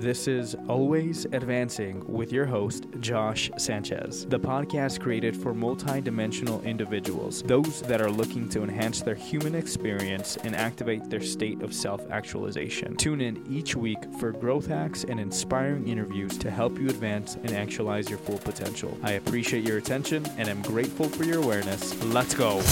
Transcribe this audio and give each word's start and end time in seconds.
This 0.00 0.28
is 0.28 0.54
Always 0.68 1.24
Advancing 1.24 2.04
with 2.06 2.32
your 2.32 2.46
host, 2.46 2.86
Josh 3.00 3.50
Sanchez, 3.58 4.26
the 4.26 4.38
podcast 4.38 5.00
created 5.00 5.36
for 5.36 5.52
multidimensional 5.52 6.62
individuals, 6.62 7.42
those 7.42 7.82
that 7.82 8.00
are 8.00 8.08
looking 8.08 8.48
to 8.50 8.62
enhance 8.62 9.02
their 9.02 9.16
human 9.16 9.56
experience 9.56 10.36
and 10.44 10.54
activate 10.54 11.10
their 11.10 11.20
state 11.20 11.62
of 11.62 11.74
self 11.74 12.08
actualization. 12.12 12.94
Tune 12.94 13.20
in 13.20 13.44
each 13.50 13.74
week 13.74 13.98
for 14.20 14.30
growth 14.30 14.68
hacks 14.68 15.02
and 15.02 15.18
inspiring 15.18 15.88
interviews 15.88 16.38
to 16.38 16.48
help 16.48 16.78
you 16.78 16.88
advance 16.88 17.34
and 17.34 17.50
actualize 17.50 18.08
your 18.08 18.20
full 18.20 18.38
potential. 18.38 18.96
I 19.02 19.14
appreciate 19.14 19.66
your 19.66 19.78
attention 19.78 20.24
and 20.36 20.48
am 20.48 20.62
grateful 20.62 21.08
for 21.08 21.24
your 21.24 21.42
awareness. 21.42 22.00
Let's 22.04 22.34
go. 22.34 22.62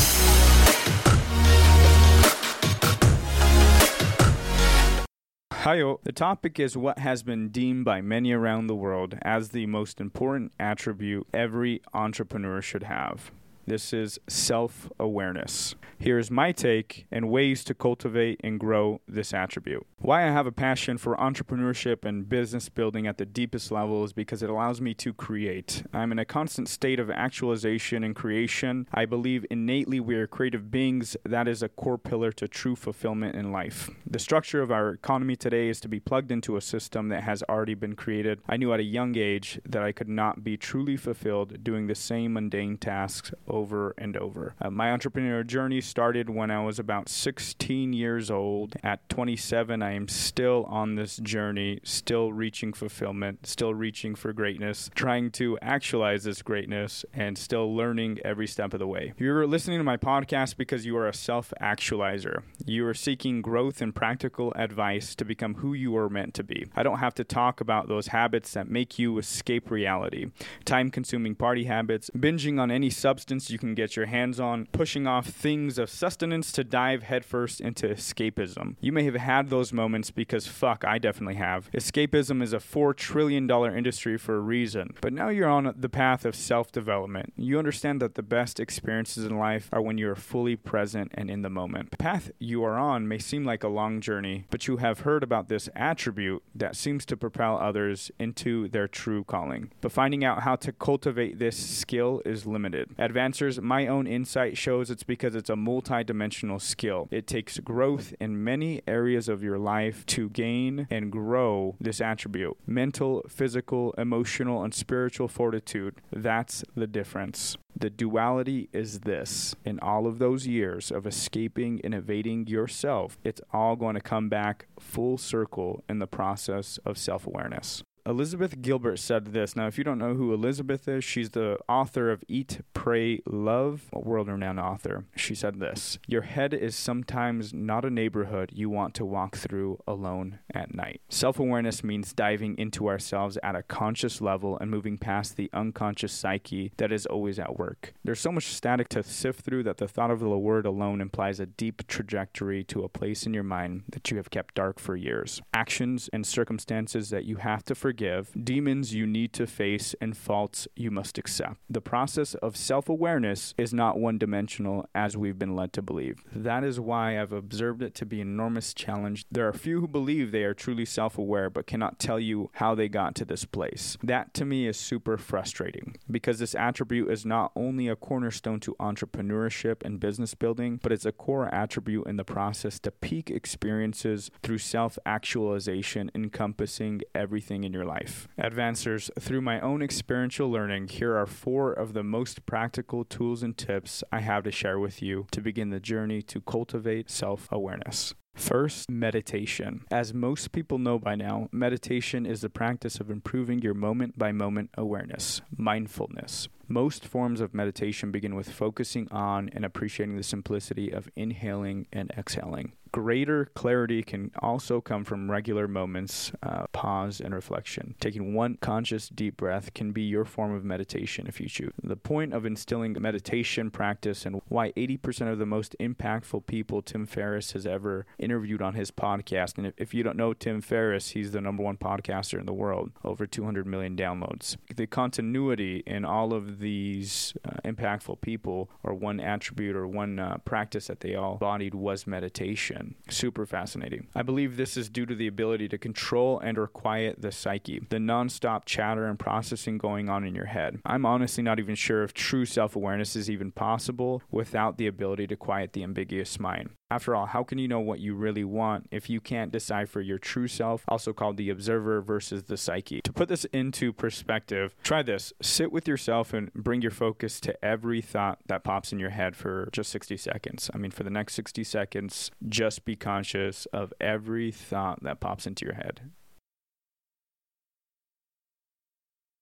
The 5.67 6.13
topic 6.15 6.61
is 6.61 6.77
what 6.77 7.01
has 7.01 7.25
been 7.25 7.49
deemed 7.49 7.85
by 7.85 8.01
many 8.01 8.31
around 8.31 8.69
the 8.69 8.77
world 8.77 9.19
as 9.23 9.49
the 9.49 9.67
most 9.67 10.01
important 10.01 10.53
attribute 10.61 11.27
every 11.35 11.83
entrepreneur 11.93 12.63
should 12.63 12.85
have. 12.85 13.33
This 13.69 13.93
is 13.93 14.21
self 14.29 14.89
awareness. 15.01 15.75
Here's 15.99 16.31
my 16.31 16.53
take 16.53 17.07
and 17.11 17.31
ways 17.31 17.65
to 17.65 17.75
cultivate 17.75 18.41
and 18.45 18.61
grow 18.61 19.01
this 19.09 19.35
attribute. 19.35 19.85
Why 19.99 20.29
I 20.29 20.31
have 20.31 20.47
a 20.47 20.53
passion 20.53 20.99
for 20.99 21.17
entrepreneurship 21.17 22.05
and 22.05 22.29
business 22.29 22.69
building 22.69 23.07
at 23.09 23.19
the 23.19 23.27
deepest 23.27 23.73
level 23.73 24.05
is 24.05 24.13
because 24.13 24.43
it 24.43 24.51
allows 24.51 24.81
me 24.81 24.95
to 24.95 25.13
create. 25.13 25.83
I'm 25.93 26.13
in 26.13 26.19
a 26.19 26.25
constant 26.25 26.69
state 26.69 27.01
of 27.01 27.11
actualization 27.11 28.05
and 28.05 28.15
creation. 28.15 28.87
I 28.93 29.07
believe 29.07 29.45
innately 29.51 29.99
we 29.99 30.15
are 30.17 30.27
creative 30.27 30.71
beings. 30.71 31.17
That 31.25 31.49
is 31.49 31.63
a 31.63 31.69
core 31.69 31.99
pillar 31.99 32.31
to 32.33 32.47
true 32.47 32.77
fulfillment 32.77 33.35
in 33.35 33.51
life. 33.51 33.91
The 34.07 34.19
structure 34.21 34.63
of 34.63 34.71
our 34.71 34.91
economy 34.91 35.35
today 35.35 35.69
is 35.69 35.81
to 35.81 35.89
be 35.89 35.99
plugged 35.99 36.31
into 36.31 36.57
a 36.57 36.61
system 36.61 37.09
that 37.09 37.25
has 37.25 37.43
already 37.45 37.75
been 37.75 37.97
created. 37.97 38.41
I 38.49 38.59
knew 38.59 38.73
at 38.73 38.81
a 38.81 38.85
young 38.85 39.17
age 39.17 39.59
that 39.65 39.83
I 39.83 39.93
could 39.93 40.11
not 40.11 40.45
be 40.45 40.57
truly 40.57 40.97
fulfilled 40.97 41.65
doing 41.65 41.87
the 41.87 41.95
same 41.95 42.35
mundane 42.35 42.77
tasks 42.77 43.33
over 43.57 43.95
and 43.97 44.17
over. 44.17 44.55
Uh, 44.61 44.71
my 44.71 44.93
entrepreneur 44.93 45.43
journey 45.43 45.81
started 45.81 46.29
when 46.29 46.51
I 46.51 46.63
was 46.63 46.79
about 46.79 47.09
16 47.09 47.95
years 47.95 48.31
old. 48.31 48.75
At 48.83 49.09
27, 49.09 49.83
I 49.83 49.93
am 49.93 50.09
still 50.09 50.65
on 50.69 50.97
this 50.97 51.17
journey, 51.17 51.81
still 51.83 52.33
reaching 52.33 52.75
fulfillment, 52.75 53.47
still 53.47 53.73
reaching 53.75 54.15
for 54.15 54.33
greatness, 54.35 54.91
trying 54.95 55.31
to 55.33 55.59
actualize 55.63 56.25
this 56.25 56.43
greatness, 56.43 57.05
and 57.15 57.39
still 57.39 57.75
learning 57.75 58.19
every 58.25 58.47
step 58.47 58.75
of 58.75 58.79
the 58.79 58.87
way. 58.87 59.15
You're 59.17 59.47
listening 59.47 59.79
to 59.79 59.85
my 59.85 59.97
podcast 59.97 60.57
because 60.57 60.85
you 60.85 60.97
are 60.99 61.09
a 61.09 61.15
self 61.15 61.53
actualizer. 61.61 62.43
You 62.67 62.87
are 62.87 62.95
seeking 62.95 63.41
growth 63.41 63.81
and 63.81 63.95
practical 63.95 64.53
advice 64.55 65.15
to 65.15 65.25
become 65.25 65.55
who 65.55 65.73
you 65.73 65.97
are 65.97 66.11
meant 66.11 66.35
to 66.35 66.45
be. 66.45 66.67
I 66.77 66.83
don't 66.83 66.99
have 66.99 67.15
to 67.15 67.25
talk 67.25 67.61
about 67.61 67.89
those 67.89 68.09
habits 68.09 68.53
that 68.53 68.69
make 68.69 68.99
you 68.99 69.19
escape 69.19 69.71
reality 69.71 70.27
time 70.65 70.91
consuming 70.91 71.35
party 71.35 71.65
habits, 71.65 72.11
binging 72.17 72.61
on 72.61 72.71
any 72.71 72.91
substance 72.91 73.46
you 73.51 73.59
can 73.59 73.75
get 73.75 73.97
your 73.97 74.07
hands 74.07 74.41
on, 74.41 74.67
pushing 74.73 75.07
off 75.07 75.27
things 75.27 75.79
of 75.79 75.91
sustenance 75.91 76.53
to 76.53 76.65
dive 76.65 77.03
headfirst 77.03 77.61
into 77.61 77.89
escapism. 77.89 78.77
You 78.81 78.93
may 78.93 79.05
have 79.05 79.15
had 79.15 79.51
those 79.51 79.73
moments 79.73 80.11
because 80.11 80.47
fuck, 80.47 80.85
I 80.85 80.99
definitely 80.99 81.37
have. 81.37 81.71
Escapism 81.73 82.43
is 82.43 82.53
a 82.53 82.59
$4 82.59 82.97
trillion 82.97 83.51
industry 83.51 84.19
for 84.19 84.37
a 84.37 84.41
reason. 84.41 84.95
But 85.01 85.13
now 85.13 85.29
you're 85.29 85.49
on 85.49 85.75
the 85.77 85.89
path 85.89 86.25
of 86.25 86.35
self 86.35 86.73
development. 86.73 87.33
You 87.37 87.59
understand 87.59 88.01
that 88.03 88.15
the 88.15 88.23
best 88.23 88.61
experiences 88.61 89.25
in 89.25 89.39
life 89.39 89.69
are 89.73 89.83
when 89.83 89.99
you 89.99 90.11
are 90.11 90.17
fully 90.17 90.57
present 90.57 91.13
and 91.15 91.31
in 91.31 91.43
the 91.43 91.51
moment. 91.51 91.91
The 91.91 91.97
path 91.97 92.31
you 92.39 92.65
are 92.65 92.79
on 92.79 93.09
may 93.09 93.19
seem 93.19 93.45
like 93.45 93.63
a 93.63 93.69
long 93.69 94.01
journey, 94.01 94.45
but 94.51 94.67
you 94.67 94.79
have 94.79 95.01
heard 95.01 95.23
about 95.23 95.49
this 95.49 95.69
attribute 95.75 96.43
that 96.55 96.77
seems 96.77 97.05
to 97.07 97.17
propel 97.17 97.59
others 97.59 98.11
into 98.19 98.69
their 98.69 98.89
true 98.89 99.25
calling. 99.25 99.71
But 99.81 99.93
finding 99.93 100.25
out 100.25 100.43
how 100.43 100.57
to 100.57 100.73
cultivate 100.73 101.39
this 101.39 101.57
skill 101.57 102.23
is 102.25 102.47
limited. 102.47 102.91
Advancers 103.37 103.61
my 103.61 103.87
own 103.87 104.07
insight 104.07 104.57
shows 104.57 104.91
it's 104.91 105.03
because 105.03 105.35
it's 105.35 105.51
a 105.51 105.57
multi-dimensional 105.57 106.59
skill. 106.59 107.07
It 107.11 107.27
takes 107.27 107.59
growth 107.59 108.15
in 108.19 108.43
many 108.43 108.81
areas 108.87 109.29
of 109.29 109.43
your 109.43 109.59
life 109.59 110.07
to 110.07 110.31
gain 110.31 110.87
and 110.91 111.13
grow 111.13 111.77
this 111.79 112.01
attribute. 112.01 112.57
Mental, 112.67 113.23
physical, 113.29 113.93
emotional, 113.99 114.63
and 114.63 114.73
spiritual 114.73 115.29
fortitude. 115.29 116.01
That's 116.11 116.65
the 116.75 116.87
difference. 116.87 117.57
The 117.79 117.91
duality 117.91 118.71
is 118.73 119.01
this. 119.01 119.55
In 119.67 119.79
all 119.81 120.07
of 120.07 120.19
those 120.19 120.47
years 120.47 120.91
of 120.91 121.07
escaping 121.07 121.81
and 121.85 121.95
evading 121.95 122.47
yourself, 122.47 123.19
it's 123.23 123.43
all 123.53 123.77
going 123.77 123.97
to 123.97 124.01
come 124.01 124.31
back 124.31 124.67
full 124.81 125.19
circle 125.19 125.85
in 125.89 125.99
the 125.99 126.07
process 126.07 126.79
of 126.87 126.97
self 126.97 127.27
awareness. 127.27 127.83
Elizabeth 128.07 128.63
Gilbert 128.63 129.01
said 129.01 129.33
this. 129.33 129.57
Now, 129.57 129.67
if 129.67 129.79
you 129.79 129.83
don't 129.83 129.99
know 129.99 130.15
who 130.15 130.33
Elizabeth 130.33 130.87
is, 130.87 131.03
she's 131.03 131.31
the 131.31 131.59
author 131.69 132.13
of 132.13 132.23
Eat, 132.29 132.61
Pray, 132.73 133.21
Love, 133.27 133.87
a 133.93 133.99
world 133.99 134.29
renowned 134.29 134.61
author. 134.61 135.07
She 135.17 135.35
said 135.35 135.59
this 135.59 135.99
Your 136.07 136.23
head 136.23 136.55
is 136.55 136.77
sometimes 136.77 137.53
not 137.53 137.85
a 137.85 137.91
neighborhood 137.91 138.53
you 138.55 138.71
want 138.71 138.95
to 138.95 139.05
walk 139.05 139.37
through 139.37 139.81
alone 139.89 140.39
at 140.55 140.73
night. 140.73 141.01
Self 141.09 141.41
awareness 141.41 141.83
means 141.83 142.13
diving 142.13 142.57
into 142.59 142.87
ourselves 142.87 143.39
at 143.43 143.57
a 143.57 143.65
conscious 143.65 144.21
level 144.21 144.57
and 144.57 144.71
moving 144.71 144.99
past 144.99 145.37
the 145.37 145.51
unconscious 145.53 146.13
psyche 146.13 146.71
that 146.77 146.93
is 146.93 147.07
always 147.07 147.41
at 147.41 147.59
work. 147.59 147.93
There's 148.05 148.21
so 148.21 148.31
much 148.31 148.55
static 148.55 148.89
to 148.91 149.03
sift 149.03 149.41
through 149.41 149.65
that 149.65 149.79
the 149.79 149.89
thought 149.89 150.13
of 150.13 150.21
the 150.21 150.29
word 150.29 150.65
alone 150.65 151.01
implies 151.01 151.41
a 151.41 151.47
deep 151.47 151.85
trajectory 151.89 152.63
to 152.65 152.85
a 152.85 152.89
place 152.89 153.27
in 153.27 153.35
your 153.35 153.43
mind 153.43 153.83
that 153.89 154.13
you 154.13 154.17
have 154.17 154.31
kept 154.31 154.55
dark 154.55 154.79
for 154.79 154.95
years. 154.95 155.43
Actions 155.53 156.09
and 156.13 156.25
circumstances 156.25 157.11
that 157.11 157.25
you 157.25 157.37
have 157.39 157.65
to 157.65 157.75
forgive 157.75 157.96
forgive, 157.97 158.31
demons 158.45 158.93
you 158.93 159.07
need 159.07 159.33
to 159.33 159.47
face, 159.47 159.95
and 160.03 160.15
faults 160.15 160.69
you 160.77 160.91
must 160.91 161.17
accept. 161.17 161.57
The 161.71 161.81
process 161.81 162.35
of 162.35 162.55
self 162.55 162.91
awareness 162.91 163.55
is 163.57 163.73
not 163.73 163.99
one 163.99 164.19
dimensional 164.19 164.87
as 164.95 165.17
we've 165.17 165.39
been 165.39 165.57
led 165.57 165.73
to 165.73 165.81
believe. 165.81 166.23
That 166.35 166.63
is 166.63 166.79
why 166.79 167.19
I've 167.19 167.33
observed 167.33 167.83
it 167.83 167.95
to 167.95 168.05
be 168.05 168.21
an 168.21 168.29
enormous 168.29 168.75
challenge. 168.75 169.25
There 169.31 169.49
are 169.49 169.53
few 169.55 169.81
who 169.81 169.89
believe 169.89 170.31
they 170.31 170.45
are 170.45 170.53
truly 170.53 170.85
self 170.85 171.17
aware 171.17 171.49
but 171.49 171.67
cannot 171.67 171.99
tell 171.99 172.21
you 172.21 172.51
how 172.57 172.75
they 172.75 172.91
got 172.91 173.15
to 173.15 173.25
this 173.25 173.47
place. 173.47 173.97
That 174.03 174.35
to 174.35 174.45
me 174.45 174.67
is 174.67 174.77
super 174.77 175.17
frustrating 175.17 175.97
because 176.11 176.39
this 176.39 176.55
attribute 176.55 177.11
is 177.11 177.25
not 177.25 177.51
only 177.57 177.89
a 177.89 177.97
cornerstone 177.97 178.61
to 178.61 178.77
entrepreneurship 178.79 179.77
and 179.83 179.99
business 179.99 180.35
building, 180.35 180.81
but 180.83 180.93
it's 180.93 181.07
a 181.07 181.13
core 181.13 181.49
attribute 181.55 182.07
in 182.07 182.19
the 182.19 182.25
process 182.25 182.79
to 182.81 182.91
peak 182.91 183.31
experiences 183.31 184.31
through 184.43 184.59
self 184.59 184.99
actualization 185.07 186.11
encompassing 186.15 187.01
everything 187.15 187.65
in 187.65 187.73
your 187.73 187.86
life. 187.87 188.29
Advancers, 188.39 189.11
through 189.19 189.41
my 189.41 189.61
own 189.61 189.81
experiential 189.81 190.51
learning, 190.51 190.89
here 190.89 191.17
are 191.17 191.27
four 191.27 191.73
of 191.73 191.93
the 191.93 192.03
most 192.03 192.45
practical 192.45 193.05
tools 193.05 193.43
and 193.43 193.57
tips 193.57 194.05
I 194.13 194.21
have 194.21 194.45
to 194.45 194.51
share 194.51 194.79
with 194.79 195.01
you 195.01 195.27
to 195.31 195.41
begin 195.41 195.71
the 195.71 195.81
journey 195.81 196.23
to 196.23 196.41
cultivate 196.41 197.11
self 197.11 197.49
awareness. 197.51 198.15
First, 198.37 198.91
meditation. 198.91 199.85
As 199.91 200.13
most 200.13 200.53
people 200.53 200.79
know 200.79 200.99
by 200.99 201.15
now, 201.15 201.49
meditation 201.53 202.27
is 202.27 202.43
the 202.43 202.51
practice 202.51 203.01
of 203.01 203.11
improving 203.11 203.63
your 203.63 203.73
moment 203.73 204.19
by 204.19 204.31
moment 204.33 204.71
awareness, 204.77 205.41
mindfulness. 205.57 206.49
Most 206.69 207.07
forms 207.07 207.41
of 207.41 207.55
meditation 207.55 208.11
begin 208.11 208.35
with 208.35 208.51
focusing 208.51 209.09
on 209.13 209.49
and 209.53 209.65
appreciating 209.65 210.17
the 210.17 210.25
simplicity 210.25 210.91
of 210.91 211.09
inhaling 211.15 211.87
and 211.93 212.11
exhaling. 212.19 212.73
Greater 212.93 213.47
clarity 213.55 214.03
can 214.03 214.31
also 214.41 214.81
come 214.81 215.05
from 215.05 215.31
regular 215.31 215.69
moments, 215.69 216.33
uh, 216.43 216.67
pause, 216.73 217.21
and 217.21 217.35
reflection. 217.35 217.95
Taking 218.01 218.33
one 218.33 218.57
conscious 218.57 219.11
deep 219.11 219.37
breath 219.37 219.75
can 219.75 219.93
be 219.93 220.03
your 220.03 220.25
form 220.25 220.55
of 220.55 220.65
meditation 220.65 221.27
if 221.27 221.39
you 221.41 221.47
choose. 221.47 221.73
The 221.83 221.97
point 221.97 222.33
of 222.33 222.47
instilling 222.47 222.97
meditation 222.99 223.71
practice 223.71 224.25
and 224.25 224.41
why 224.49 224.73
80% 224.73 225.31
of 225.31 225.39
the 225.39 225.45
most 225.45 225.77
impactful 225.79 226.47
people 226.47 226.81
Tim 226.81 227.05
Ferriss 227.07 227.53
has 227.53 227.67
ever 227.67 228.07
interviewed 228.19 228.63
on 228.63 228.75
his 228.75 228.91
podcast. 228.91 229.59
And 229.59 229.75
if, 229.77 229.93
you 229.93 230.03
don't 230.03 230.17
know 230.17 230.33
Tim 230.33 230.63
Ferriss, 230.63 231.11
he's 231.11 231.33
the 231.33 231.41
number 231.43 231.63
one 231.63 231.77
podcaster 231.77 232.39
in 232.39 232.47
the 232.47 232.55
world, 232.55 232.93
over 233.05 233.27
200 233.27 233.67
million 233.67 233.95
downloads. 233.95 234.57
The 234.75 234.87
continuity 234.87 235.83
in 235.87 236.07
all 236.07 236.33
of 236.33 236.56
these 236.59 237.35
uh, 237.45 237.61
impactful 237.65 238.21
people, 238.21 238.71
or 238.83 238.95
one 238.95 239.21
attribute 239.21 239.77
or 239.77 239.87
one 239.87 240.19
uh, 240.19 240.39
practice 240.45 240.87
that 240.87 241.01
they 241.01 241.15
all 241.15 241.35
embodied, 241.35 241.75
was 241.75 242.07
meditation. 242.07 242.95
Super 243.09 243.47
fascinating. 243.47 244.07
I 244.15 244.23
believe 244.23 244.57
this 244.57 244.77
is 244.77 244.89
due 244.89 245.07
to 245.07 245.15
the 245.15 245.27
ability 245.27 245.69
to 245.69 245.79
control 245.79 246.39
and 246.39 246.59
or 246.59 246.67
quiet 246.67 247.21
the 247.21 247.33
psyche, 247.33 247.81
the 247.89 247.99
nonstop 247.99 248.65
chatter 248.65 249.07
and 249.07 249.19
processing 249.19 249.79
going 249.79 250.09
on 250.09 250.25
in 250.25 250.35
your 250.35 250.47
head. 250.47 250.81
I'm 250.85 251.07
honestly 251.07 251.43
not 251.43 251.59
even 251.59 251.75
sure 251.75 252.03
if 252.03 252.15
true 252.15 252.45
self-awareness 252.45 253.17
is 253.17 253.31
even 253.31 253.53
possible 253.53 254.23
without 254.31 254.79
the 254.79 254.87
ability 254.87 255.27
to 255.29 255.37
quiet 255.37 255.73
the 255.73 255.83
ambiguous 255.83 256.39
mind. 256.39 256.71
After 256.89 257.17
all, 257.17 257.27
how 257.27 257.43
can 257.43 257.59
you 257.59 257.67
know 257.67 257.81
what 257.81 257.99
you 257.99 258.15
really 258.15 258.45
want 258.45 258.87
if 258.93 259.11
you 259.11 259.21
can't 259.21 259.51
decipher 259.51 260.01
your 260.01 260.19
true 260.19 260.47
self, 260.47 260.85
also 260.87 261.13
called 261.13 261.37
the 261.37 261.51
observer 261.51 262.01
versus 262.01 262.45
the 262.45 262.57
psyche? 262.57 263.01
To 263.03 263.13
put 263.13 263.29
this 263.29 263.45
into 263.47 263.93
perspective, 263.93 264.77
try 264.85 265.03
this. 265.03 265.33
Sit 265.43 265.73
with 265.73 265.89
yourself 265.89 266.33
and 266.33 266.53
bring 266.55 266.83
your 266.83 266.93
focus 266.93 267.41
to 267.41 267.65
every 267.65 268.01
thought 268.01 268.39
that 268.47 268.63
pops 268.63 268.93
in 268.93 269.01
your 269.01 269.11
head 269.11 269.35
for 269.35 269.69
just 269.73 269.91
60 269.91 270.17
seconds. 270.17 270.71
I 270.73 270.79
mean, 270.79 270.93
for 270.93 271.03
the 271.03 271.11
next 271.11 271.35
60 271.35 271.65
seconds, 271.65 272.31
just 272.49 272.85
be 272.85 272.95
conscious 272.95 273.67
of 273.73 273.93
every 274.01 274.53
thought 274.53 275.03
that 275.03 275.19
pops 275.19 275.45
into 275.45 275.65
your 275.65 275.75
head. 275.75 276.03